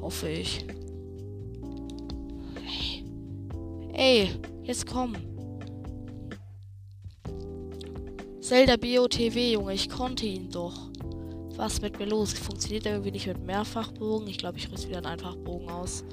Hoffe 0.03 0.29
ich. 0.29 0.67
Ey, 4.01 4.31
jetzt 4.63 4.87
komm. 4.87 5.17
Zelda 8.41 8.77
BOTW, 8.77 9.55
Junge, 9.55 9.75
ich 9.75 9.91
konnte 9.91 10.25
ihn 10.25 10.49
doch. 10.53 10.89
Was 11.57 11.81
mit 11.81 11.99
mir 11.99 12.07
los? 12.07 12.33
Funktioniert 12.33 12.87
irgendwie 12.87 13.11
nicht 13.11 13.27
mit 13.27 13.45
Mehrfachbogen? 13.45 14.29
Ich 14.29 14.39
glaube, 14.39 14.57
ich 14.57 14.71
rüste 14.71 14.89
wieder 14.89 14.99
einen 14.99 15.07
Einfachbogen 15.07 15.69
aus. 15.69 16.05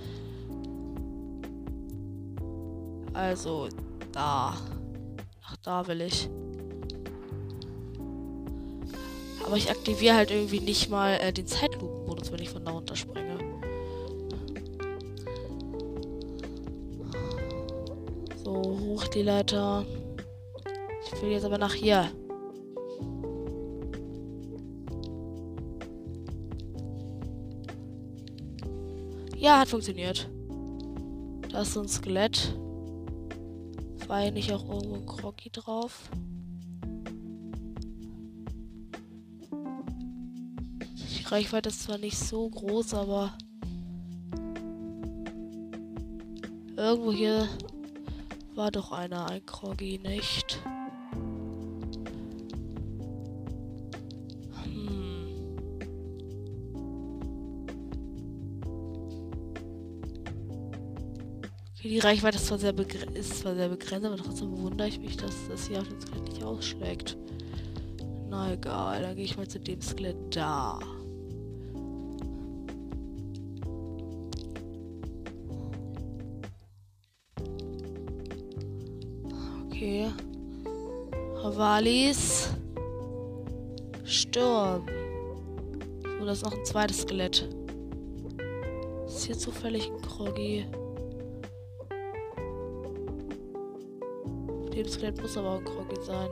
Also, 3.14 3.70
da. 4.12 4.58
Ach, 5.44 5.58
da 5.62 5.86
will 5.86 6.02
ich. 6.02 6.28
Aber 9.46 9.58
ich 9.58 9.70
aktiviere 9.70 10.16
halt 10.16 10.32
irgendwie 10.32 10.60
nicht 10.60 10.90
mal 10.90 11.20
äh, 11.22 11.32
den 11.32 11.46
Zeitlupenmodus, 11.46 12.32
wenn 12.32 12.42
ich 12.42 12.50
von 12.50 12.66
da 12.66 12.72
runter 12.72 12.96
springe. 12.96 13.25
Hoch 18.80 19.08
die 19.08 19.22
Leiter. 19.22 19.86
Ich 21.06 21.22
will 21.22 21.32
jetzt 21.32 21.46
aber 21.46 21.58
nach 21.58 21.74
hier. 21.74 22.10
Ja, 29.38 29.60
hat 29.60 29.68
funktioniert. 29.68 30.30
Da 31.52 31.62
ist 31.62 31.74
so 31.74 31.82
ein 31.82 31.88
Skelett. 31.88 32.58
War 34.08 34.22
hier 34.22 34.32
nicht 34.32 34.52
auch 34.52 34.68
irgendwo 34.68 34.96
ein 34.96 35.06
Kroggy 35.06 35.50
drauf? 35.52 36.10
Die 41.20 41.24
Reichweite 41.26 41.70
ist 41.70 41.84
zwar 41.84 41.98
nicht 41.98 42.18
so 42.18 42.50
groß, 42.50 42.94
aber 42.94 43.34
irgendwo 46.76 47.12
hier 47.12 47.48
war 48.56 48.72
doch 48.72 48.92
einer, 48.92 49.30
ein 49.30 49.46
Kroggy, 49.46 50.00
nicht? 50.00 50.62
Die 61.84 62.00
Reichweite 62.00 62.38
ist 62.38 62.48
zwar 62.48 62.58
sehr, 62.58 62.74
ist 63.14 63.40
zwar 63.40 63.56
sehr 63.56 63.70
begrenzt, 63.70 64.06
aber 64.06 64.18
trotzdem 64.18 64.58
wundere 64.58 64.88
ich 64.88 65.00
mich, 65.00 65.18
dass 65.18 65.48
das 65.48 65.68
hier 65.68 65.80
auf 65.80 65.88
dem 65.88 66.02
Skelett 66.02 66.28
nicht 66.30 66.44
ausschlägt. 66.44 67.16
Na 68.30 68.52
egal, 68.52 69.04
dann 69.04 69.16
gehe 69.16 69.26
ich 69.26 69.38
mal 69.38 69.48
zu 69.48 69.60
dem 69.60 69.80
Skelett 69.82 70.18
da. 70.36 70.80
Havalis. 81.56 82.50
Sturm. 84.04 84.86
So, 86.20 86.26
das 86.26 86.40
ist 86.40 86.44
noch 86.44 86.54
ein 86.54 86.66
zweites 86.66 87.02
Skelett. 87.04 87.48
Ist 89.08 89.24
hier 89.24 89.38
zufällig 89.38 89.90
ein 89.90 90.02
Kroggy? 90.02 90.66
Dem 94.74 94.88
Skelett 94.90 95.22
muss 95.22 95.38
aber 95.38 95.52
auch 95.52 95.60
ein 95.60 95.64
Kroggy 95.64 96.02
sein. 96.02 96.30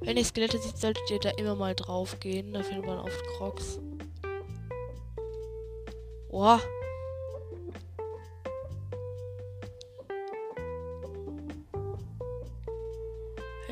Wenn 0.00 0.16
ihr 0.16 0.24
Skelette 0.24 0.58
seht, 0.58 0.76
solltet 0.76 1.08
ihr 1.08 1.20
da 1.20 1.30
immer 1.38 1.54
mal 1.54 1.76
drauf 1.76 2.18
gehen. 2.18 2.52
Da 2.52 2.64
findet 2.64 2.84
man 2.84 2.98
oft 2.98 3.24
Crocs. 3.36 3.78
Boah. 6.28 6.60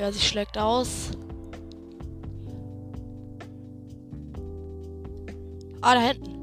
Ja, 0.03 0.11
sie 0.11 0.19
schlägt 0.19 0.59
aus. 0.59 1.13
Ah, 5.81 5.95
da 5.95 6.01
hinten. 6.01 6.41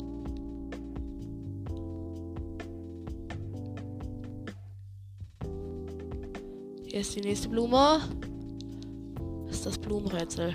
Hier 6.86 7.02
ist 7.02 7.14
die 7.18 7.20
nächste 7.20 7.50
Blume. 7.50 8.00
Das 9.48 9.58
ist 9.58 9.66
das 9.66 9.78
Blumenrätsel. 9.78 10.54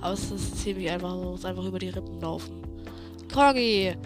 Aber 0.00 0.12
es 0.12 0.30
ist 0.30 0.58
ziemlich 0.58 0.88
einfach. 0.88 1.10
Man 1.10 1.24
muss 1.24 1.44
einfach 1.44 1.64
über 1.64 1.80
die 1.80 1.88
Rippen 1.88 2.20
laufen. 2.20 2.62
Corgi! 3.34 3.96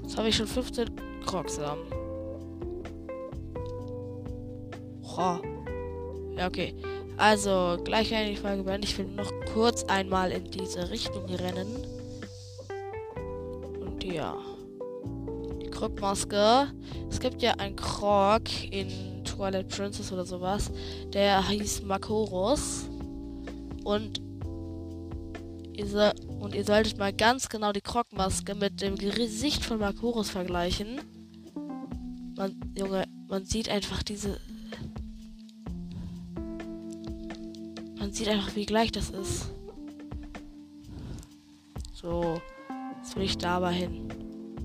Jetzt 0.00 0.16
habe 0.16 0.28
ich 0.28 0.36
schon 0.36 0.46
15 0.46 0.93
Krogsamen. 1.34 1.84
Boah. 5.02 5.42
Ja, 6.36 6.46
okay. 6.46 6.76
Also, 7.16 7.76
gleich 7.82 8.12
wenn 8.12 8.28
ich 8.28 8.40
die 8.40 8.62
beenden. 8.62 8.84
Ich 8.84 8.96
will 8.96 9.06
noch 9.06 9.32
kurz 9.52 9.82
einmal 9.84 10.30
in 10.30 10.44
diese 10.44 10.88
Richtung 10.92 11.24
rennen. 11.24 11.66
Und 13.80 14.04
ja. 14.04 14.36
Krogmaske. 15.72 16.68
Es 17.10 17.18
gibt 17.18 17.42
ja 17.42 17.54
einen 17.54 17.74
Krog 17.74 18.42
in 18.70 19.24
Twilight 19.24 19.68
Princess 19.70 20.12
oder 20.12 20.24
sowas. 20.24 20.70
Der 21.12 21.48
hieß 21.48 21.82
Makoros. 21.82 22.88
Und 23.82 24.22
ihr, 25.72 26.14
und 26.38 26.54
ihr 26.54 26.64
solltet 26.64 26.96
mal 26.96 27.12
ganz 27.12 27.48
genau 27.48 27.72
die 27.72 27.80
Krogmaske 27.80 28.54
mit 28.54 28.80
dem 28.80 28.94
Gesicht 28.94 29.64
von 29.64 29.80
Makoros 29.80 30.30
vergleichen. 30.30 31.00
Man, 33.34 33.46
sieht 33.46 33.68
einfach 33.68 34.04
diese. 34.04 34.38
Man 37.98 38.12
sieht 38.12 38.28
einfach, 38.28 38.54
wie 38.54 38.64
gleich 38.64 38.92
das 38.92 39.10
ist. 39.10 39.50
So. 41.92 42.40
Jetzt 42.96 43.16
will 43.16 43.24
ich 43.24 43.36
da 43.36 43.58
mal 43.58 43.72
hin. 43.72 44.06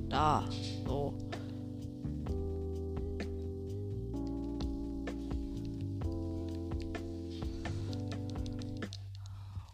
Da. 0.08 0.48
So. 0.86 1.16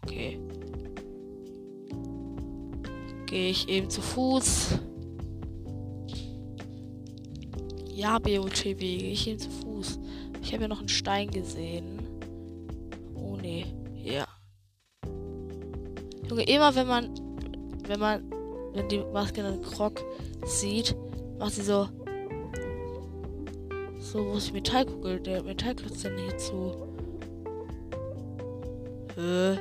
Okay. 0.06 0.40
Gehe 3.26 3.50
ich 3.50 3.68
eben 3.68 3.90
zu 3.90 4.00
Fuß. 4.00 4.78
Ja, 7.96 8.18
BOTW, 8.18 8.82
ich 9.10 9.26
eben 9.26 9.38
zu 9.38 9.48
Fuß. 9.48 9.98
Ich 10.42 10.52
habe 10.52 10.64
ja 10.64 10.68
noch 10.68 10.80
einen 10.80 10.88
Stein 10.90 11.30
gesehen. 11.30 12.06
Oh 13.14 13.38
nee. 13.40 13.64
Ja. 13.94 14.26
Junge, 16.28 16.42
immer 16.42 16.74
wenn 16.74 16.86
man. 16.86 17.14
Wenn 17.86 17.98
man. 17.98 18.30
Wenn 18.74 18.86
die 18.90 18.98
Maske 18.98 19.42
einen 19.42 19.62
Krog 19.62 20.04
sieht, 20.44 20.94
macht 21.38 21.54
sie 21.54 21.62
so. 21.62 21.88
So, 23.98 24.26
wo 24.26 24.34
ist 24.34 24.48
die 24.48 24.52
Metallkugel? 24.52 25.18
Der 25.20 25.42
Metallklotz 25.42 26.02
denn 26.02 26.18
hier 26.18 26.36
zu? 26.36 26.76
Hä? 29.14 29.58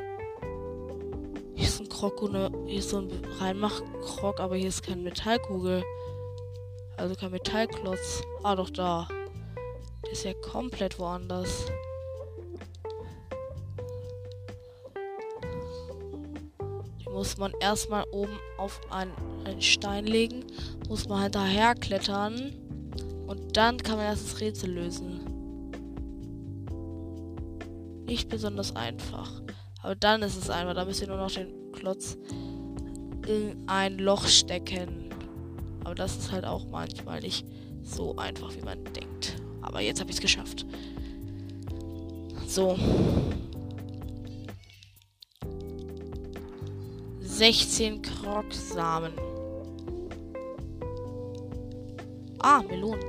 Hier 1.54 1.65
ist 1.65 1.80
ein 1.80 1.88
Krog. 1.88 2.19
Hier 2.65 2.80
ist 2.80 2.89
so 2.89 2.98
ein 2.98 3.10
Reinmach-Krog, 3.39 4.41
aber 4.41 4.58
hier 4.58 4.67
ist 4.67 4.84
keine 4.84 5.04
Metallkugel. 5.04 5.86
Also 6.97 7.15
kein 7.15 7.31
Metallklotz. 7.31 8.23
Ah, 8.43 8.55
doch 8.55 8.69
da. 8.69 9.08
Der 10.03 10.12
ist 10.12 10.23
ja 10.23 10.34
komplett 10.34 10.97
woanders. 10.99 11.65
Die 16.99 17.10
muss 17.10 17.38
man 17.38 17.53
erstmal 17.60 18.05
oben 18.12 18.38
auf 18.58 18.80
einen, 18.91 19.13
einen 19.45 19.61
Stein 19.61 20.05
legen 20.05 20.45
muss 20.89 21.07
man 21.07 21.24
hinterher 21.24 21.76
klettern. 21.76 22.53
Und 23.28 23.57
dann 23.57 23.78
kann 23.78 23.97
man 23.97 24.05
erst 24.05 24.32
das 24.32 24.41
Rätsel 24.41 24.72
lösen. 24.72 25.22
Nicht 28.05 28.30
besonders 28.30 28.76
einfach. 28.76 29.41
Aber 29.82 29.95
dann 29.95 30.22
ist 30.22 30.38
es 30.38 30.49
einfach. 30.49 30.76
Da 30.76 30.86
müsst 30.86 31.01
ihr 31.01 31.07
nur 31.07 31.17
noch 31.17 31.32
den 31.32 31.72
Klotz 31.72 32.17
in 33.28 33.63
ein 33.67 33.97
Loch 33.97 34.28
stecken. 34.28 35.05
Aber 35.86 35.95
das 35.95 36.17
ist 36.17 36.31
halt 36.31 36.45
auch 36.45 36.65
manchmal 36.65 37.21
nicht 37.21 37.45
so 37.83 38.15
einfach, 38.17 38.53
wie 38.55 38.61
man 38.61 38.83
denkt. 38.86 39.36
Aber 39.61 39.81
jetzt 39.81 39.99
habe 39.99 40.09
ich 40.09 40.17
es 40.17 40.21
geschafft. 40.21 40.65
So. 42.47 42.77
16 47.21 48.01
Krogsamen. 48.01 49.13
Ah, 52.39 52.63
Melonen. 52.67 53.05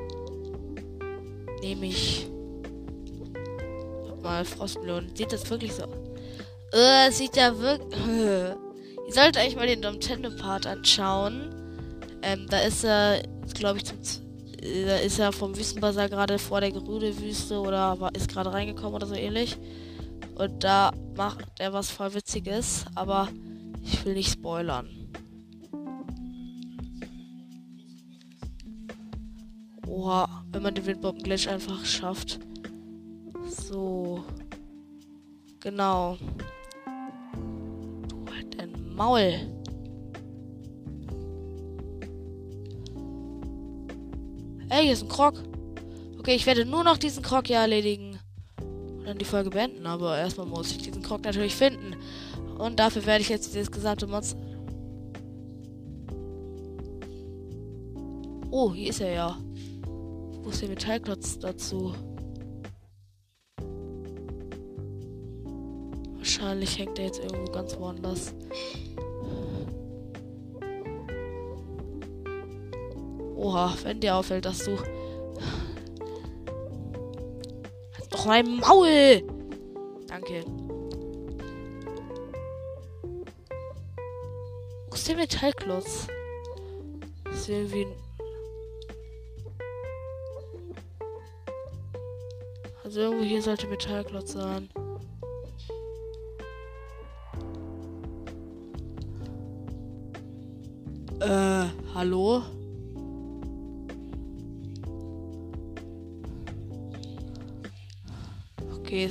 Nehme 1.62 1.86
ich. 1.86 2.28
Mal 4.22 4.44
Frostmelonen. 4.44 5.16
Sieht 5.16 5.32
das 5.32 5.48
wirklich 5.48 5.72
so? 5.72 5.84
Äh, 6.72 7.10
sieht 7.10 7.36
ja 7.36 7.58
wirklich. 7.58 8.06
Ihr 9.06 9.12
solltet 9.12 9.38
eigentlich 9.38 9.56
mal 9.56 9.66
den 9.66 9.80
Nintendo-Part 9.80 10.66
anschauen. 10.66 11.55
Ähm, 12.26 12.48
da 12.48 12.58
ist 12.58 12.82
er, 12.82 13.22
glaube 13.54 13.78
ich, 13.78 13.84
zum, 13.84 13.98
da 14.60 14.96
ist 14.96 15.20
er 15.20 15.30
vom 15.30 15.56
Wüstenbasar 15.56 16.08
gerade 16.08 16.40
vor 16.40 16.60
der 16.60 16.72
Gerüde-Wüste 16.72 17.60
oder 17.60 18.00
war, 18.00 18.12
ist 18.16 18.28
gerade 18.28 18.52
reingekommen 18.52 18.94
oder 18.94 19.06
so 19.06 19.14
ähnlich. 19.14 19.56
Und 20.34 20.64
da 20.64 20.90
macht 21.16 21.44
er 21.60 21.72
was 21.72 21.88
voll 21.88 22.14
Witziges, 22.14 22.84
aber 22.96 23.28
ich 23.80 24.04
will 24.04 24.14
nicht 24.14 24.32
spoilern. 24.32 24.88
Oha, 29.86 30.44
wenn 30.50 30.62
man 30.64 30.74
den 30.74 30.84
Windbombenglitch 30.84 31.48
einfach 31.48 31.84
schafft. 31.84 32.40
So. 33.48 34.24
Genau. 35.60 36.18
Du 38.08 38.26
halt 38.34 38.60
ein 38.60 38.96
Maul. 38.96 39.55
Ey, 44.68 44.82
hier 44.82 44.94
ist 44.94 45.02
ein 45.02 45.08
Krog. 45.08 45.34
Okay, 46.18 46.34
ich 46.34 46.44
werde 46.44 46.64
nur 46.64 46.82
noch 46.82 46.98
diesen 46.98 47.22
Krog 47.22 47.46
hier 47.46 47.58
erledigen. 47.58 48.18
Und 48.60 49.04
dann 49.06 49.18
die 49.18 49.24
Folge 49.24 49.50
beenden. 49.50 49.86
Aber 49.86 50.18
erstmal 50.18 50.46
muss 50.46 50.72
ich 50.72 50.78
diesen 50.78 51.02
Krog 51.02 51.24
natürlich 51.24 51.54
finden. 51.54 51.94
Und 52.58 52.80
dafür 52.80 53.06
werde 53.06 53.22
ich 53.22 53.28
jetzt 53.28 53.54
dieses 53.54 53.70
gesamte 53.70 54.08
Monster. 54.08 54.36
Oh, 58.50 58.72
hier 58.72 58.90
ist 58.90 59.00
er 59.00 59.12
ja. 59.12 59.38
Wo 60.42 60.50
ist 60.50 60.62
der 60.62 60.68
Metallklotz 60.68 61.38
dazu? 61.38 61.94
Wahrscheinlich 66.16 66.76
hängt 66.76 66.98
er 66.98 67.06
jetzt 67.06 67.20
irgendwo 67.20 67.52
ganz 67.52 67.78
woanders. 67.78 68.34
Oha, 73.36 73.74
wenn 73.82 74.00
dir 74.00 74.16
auffällt, 74.16 74.46
dass 74.46 74.64
du. 74.64 74.78
Halt 74.78 74.88
doch 78.10 78.24
mein 78.24 78.56
Maul! 78.56 79.22
Danke. 80.08 80.42
Wo 84.88 84.94
ist 84.94 85.06
der 85.06 85.16
Metallklotz? 85.16 86.06
Das 87.24 87.40
ist 87.40 87.48
irgendwie 87.50 87.82
ein. 87.82 87.92
Also 92.82 93.00
irgendwo 93.00 93.24
hier 93.24 93.42
sollte 93.42 93.66
Metallklotz 93.66 94.32
sein. 94.32 94.70
Äh, 101.20 101.66
hallo? 101.94 102.42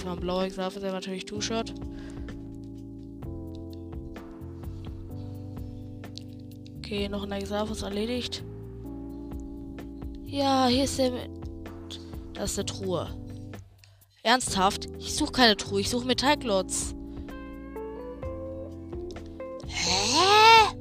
Ein 0.08 0.20
blauer 0.20 0.43
Examen, 0.43 0.80
der 0.82 0.91
natürlich 0.91 1.26
Two-Shot. 1.26 1.74
Okay, 6.78 7.10
noch 7.10 7.24
ein 7.24 7.32
Examen 7.32 7.76
erledigt. 7.82 8.43
Ja, 10.26 10.68
hier 10.68 10.84
ist 10.84 10.99
der. 10.99 11.12
Das 12.34 12.51
ist 12.51 12.60
eine 12.60 12.66
Truhe. 12.66 13.08
Ernsthaft? 14.24 14.88
Ich 14.99 15.16
suche 15.16 15.32
keine 15.32 15.58
Truhe, 15.58 15.82
ich 15.82 15.89
suche 15.89 16.06
Metallklotz. 16.06 16.93
Hä? 19.68 20.76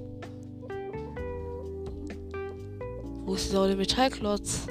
Wo 3.25 3.35
ist 3.35 3.49
dieser 3.51 3.75
Metallklotz? 3.77 4.66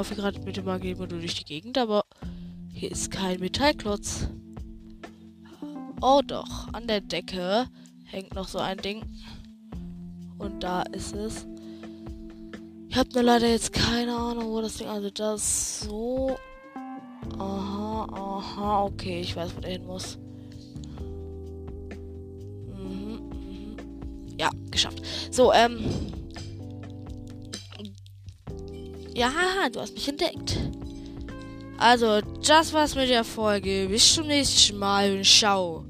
Laufe 0.00 0.14
gerade 0.14 0.40
mit 0.40 0.56
dem 0.56 0.64
Magie-Modul 0.64 1.18
durch 1.18 1.34
die 1.34 1.44
Gegend, 1.44 1.76
aber 1.76 2.06
hier 2.72 2.90
ist 2.90 3.10
kein 3.10 3.38
Metallklotz. 3.38 4.28
Oh 6.00 6.22
doch, 6.26 6.72
an 6.72 6.86
der 6.86 7.02
Decke 7.02 7.66
hängt 8.04 8.34
noch 8.34 8.48
so 8.48 8.60
ein 8.60 8.78
Ding. 8.78 9.02
Und 10.38 10.62
da 10.62 10.80
ist 10.84 11.14
es. 11.14 11.46
Ich 12.88 12.96
habe 12.96 13.10
nur 13.12 13.24
leider 13.24 13.46
jetzt 13.46 13.74
keine 13.74 14.16
Ahnung, 14.16 14.46
wo 14.46 14.62
das 14.62 14.78
Ding. 14.78 14.88
Also 14.88 15.10
das 15.10 15.80
so. 15.80 16.38
Aha, 17.38 18.06
aha, 18.10 18.84
okay, 18.84 19.20
ich 19.20 19.36
weiß, 19.36 19.54
wo 19.54 19.60
der 19.60 19.72
hin 19.72 19.84
muss. 19.84 20.16
Mhm, 22.68 23.20
mhm. 23.34 23.76
Ja, 24.38 24.48
geschafft. 24.70 25.02
So, 25.30 25.52
ähm. 25.52 25.84
Ja, 29.20 29.68
du 29.70 29.80
hast 29.80 29.92
mich 29.92 30.08
entdeckt. 30.08 30.56
Also, 31.76 32.22
das 32.42 32.72
war's 32.72 32.94
mit 32.94 33.10
der 33.10 33.22
Folge. 33.22 33.86
Bis 33.90 34.14
zum 34.14 34.28
nächsten 34.28 34.78
Mal. 34.78 35.20
Ciao. 35.24 35.84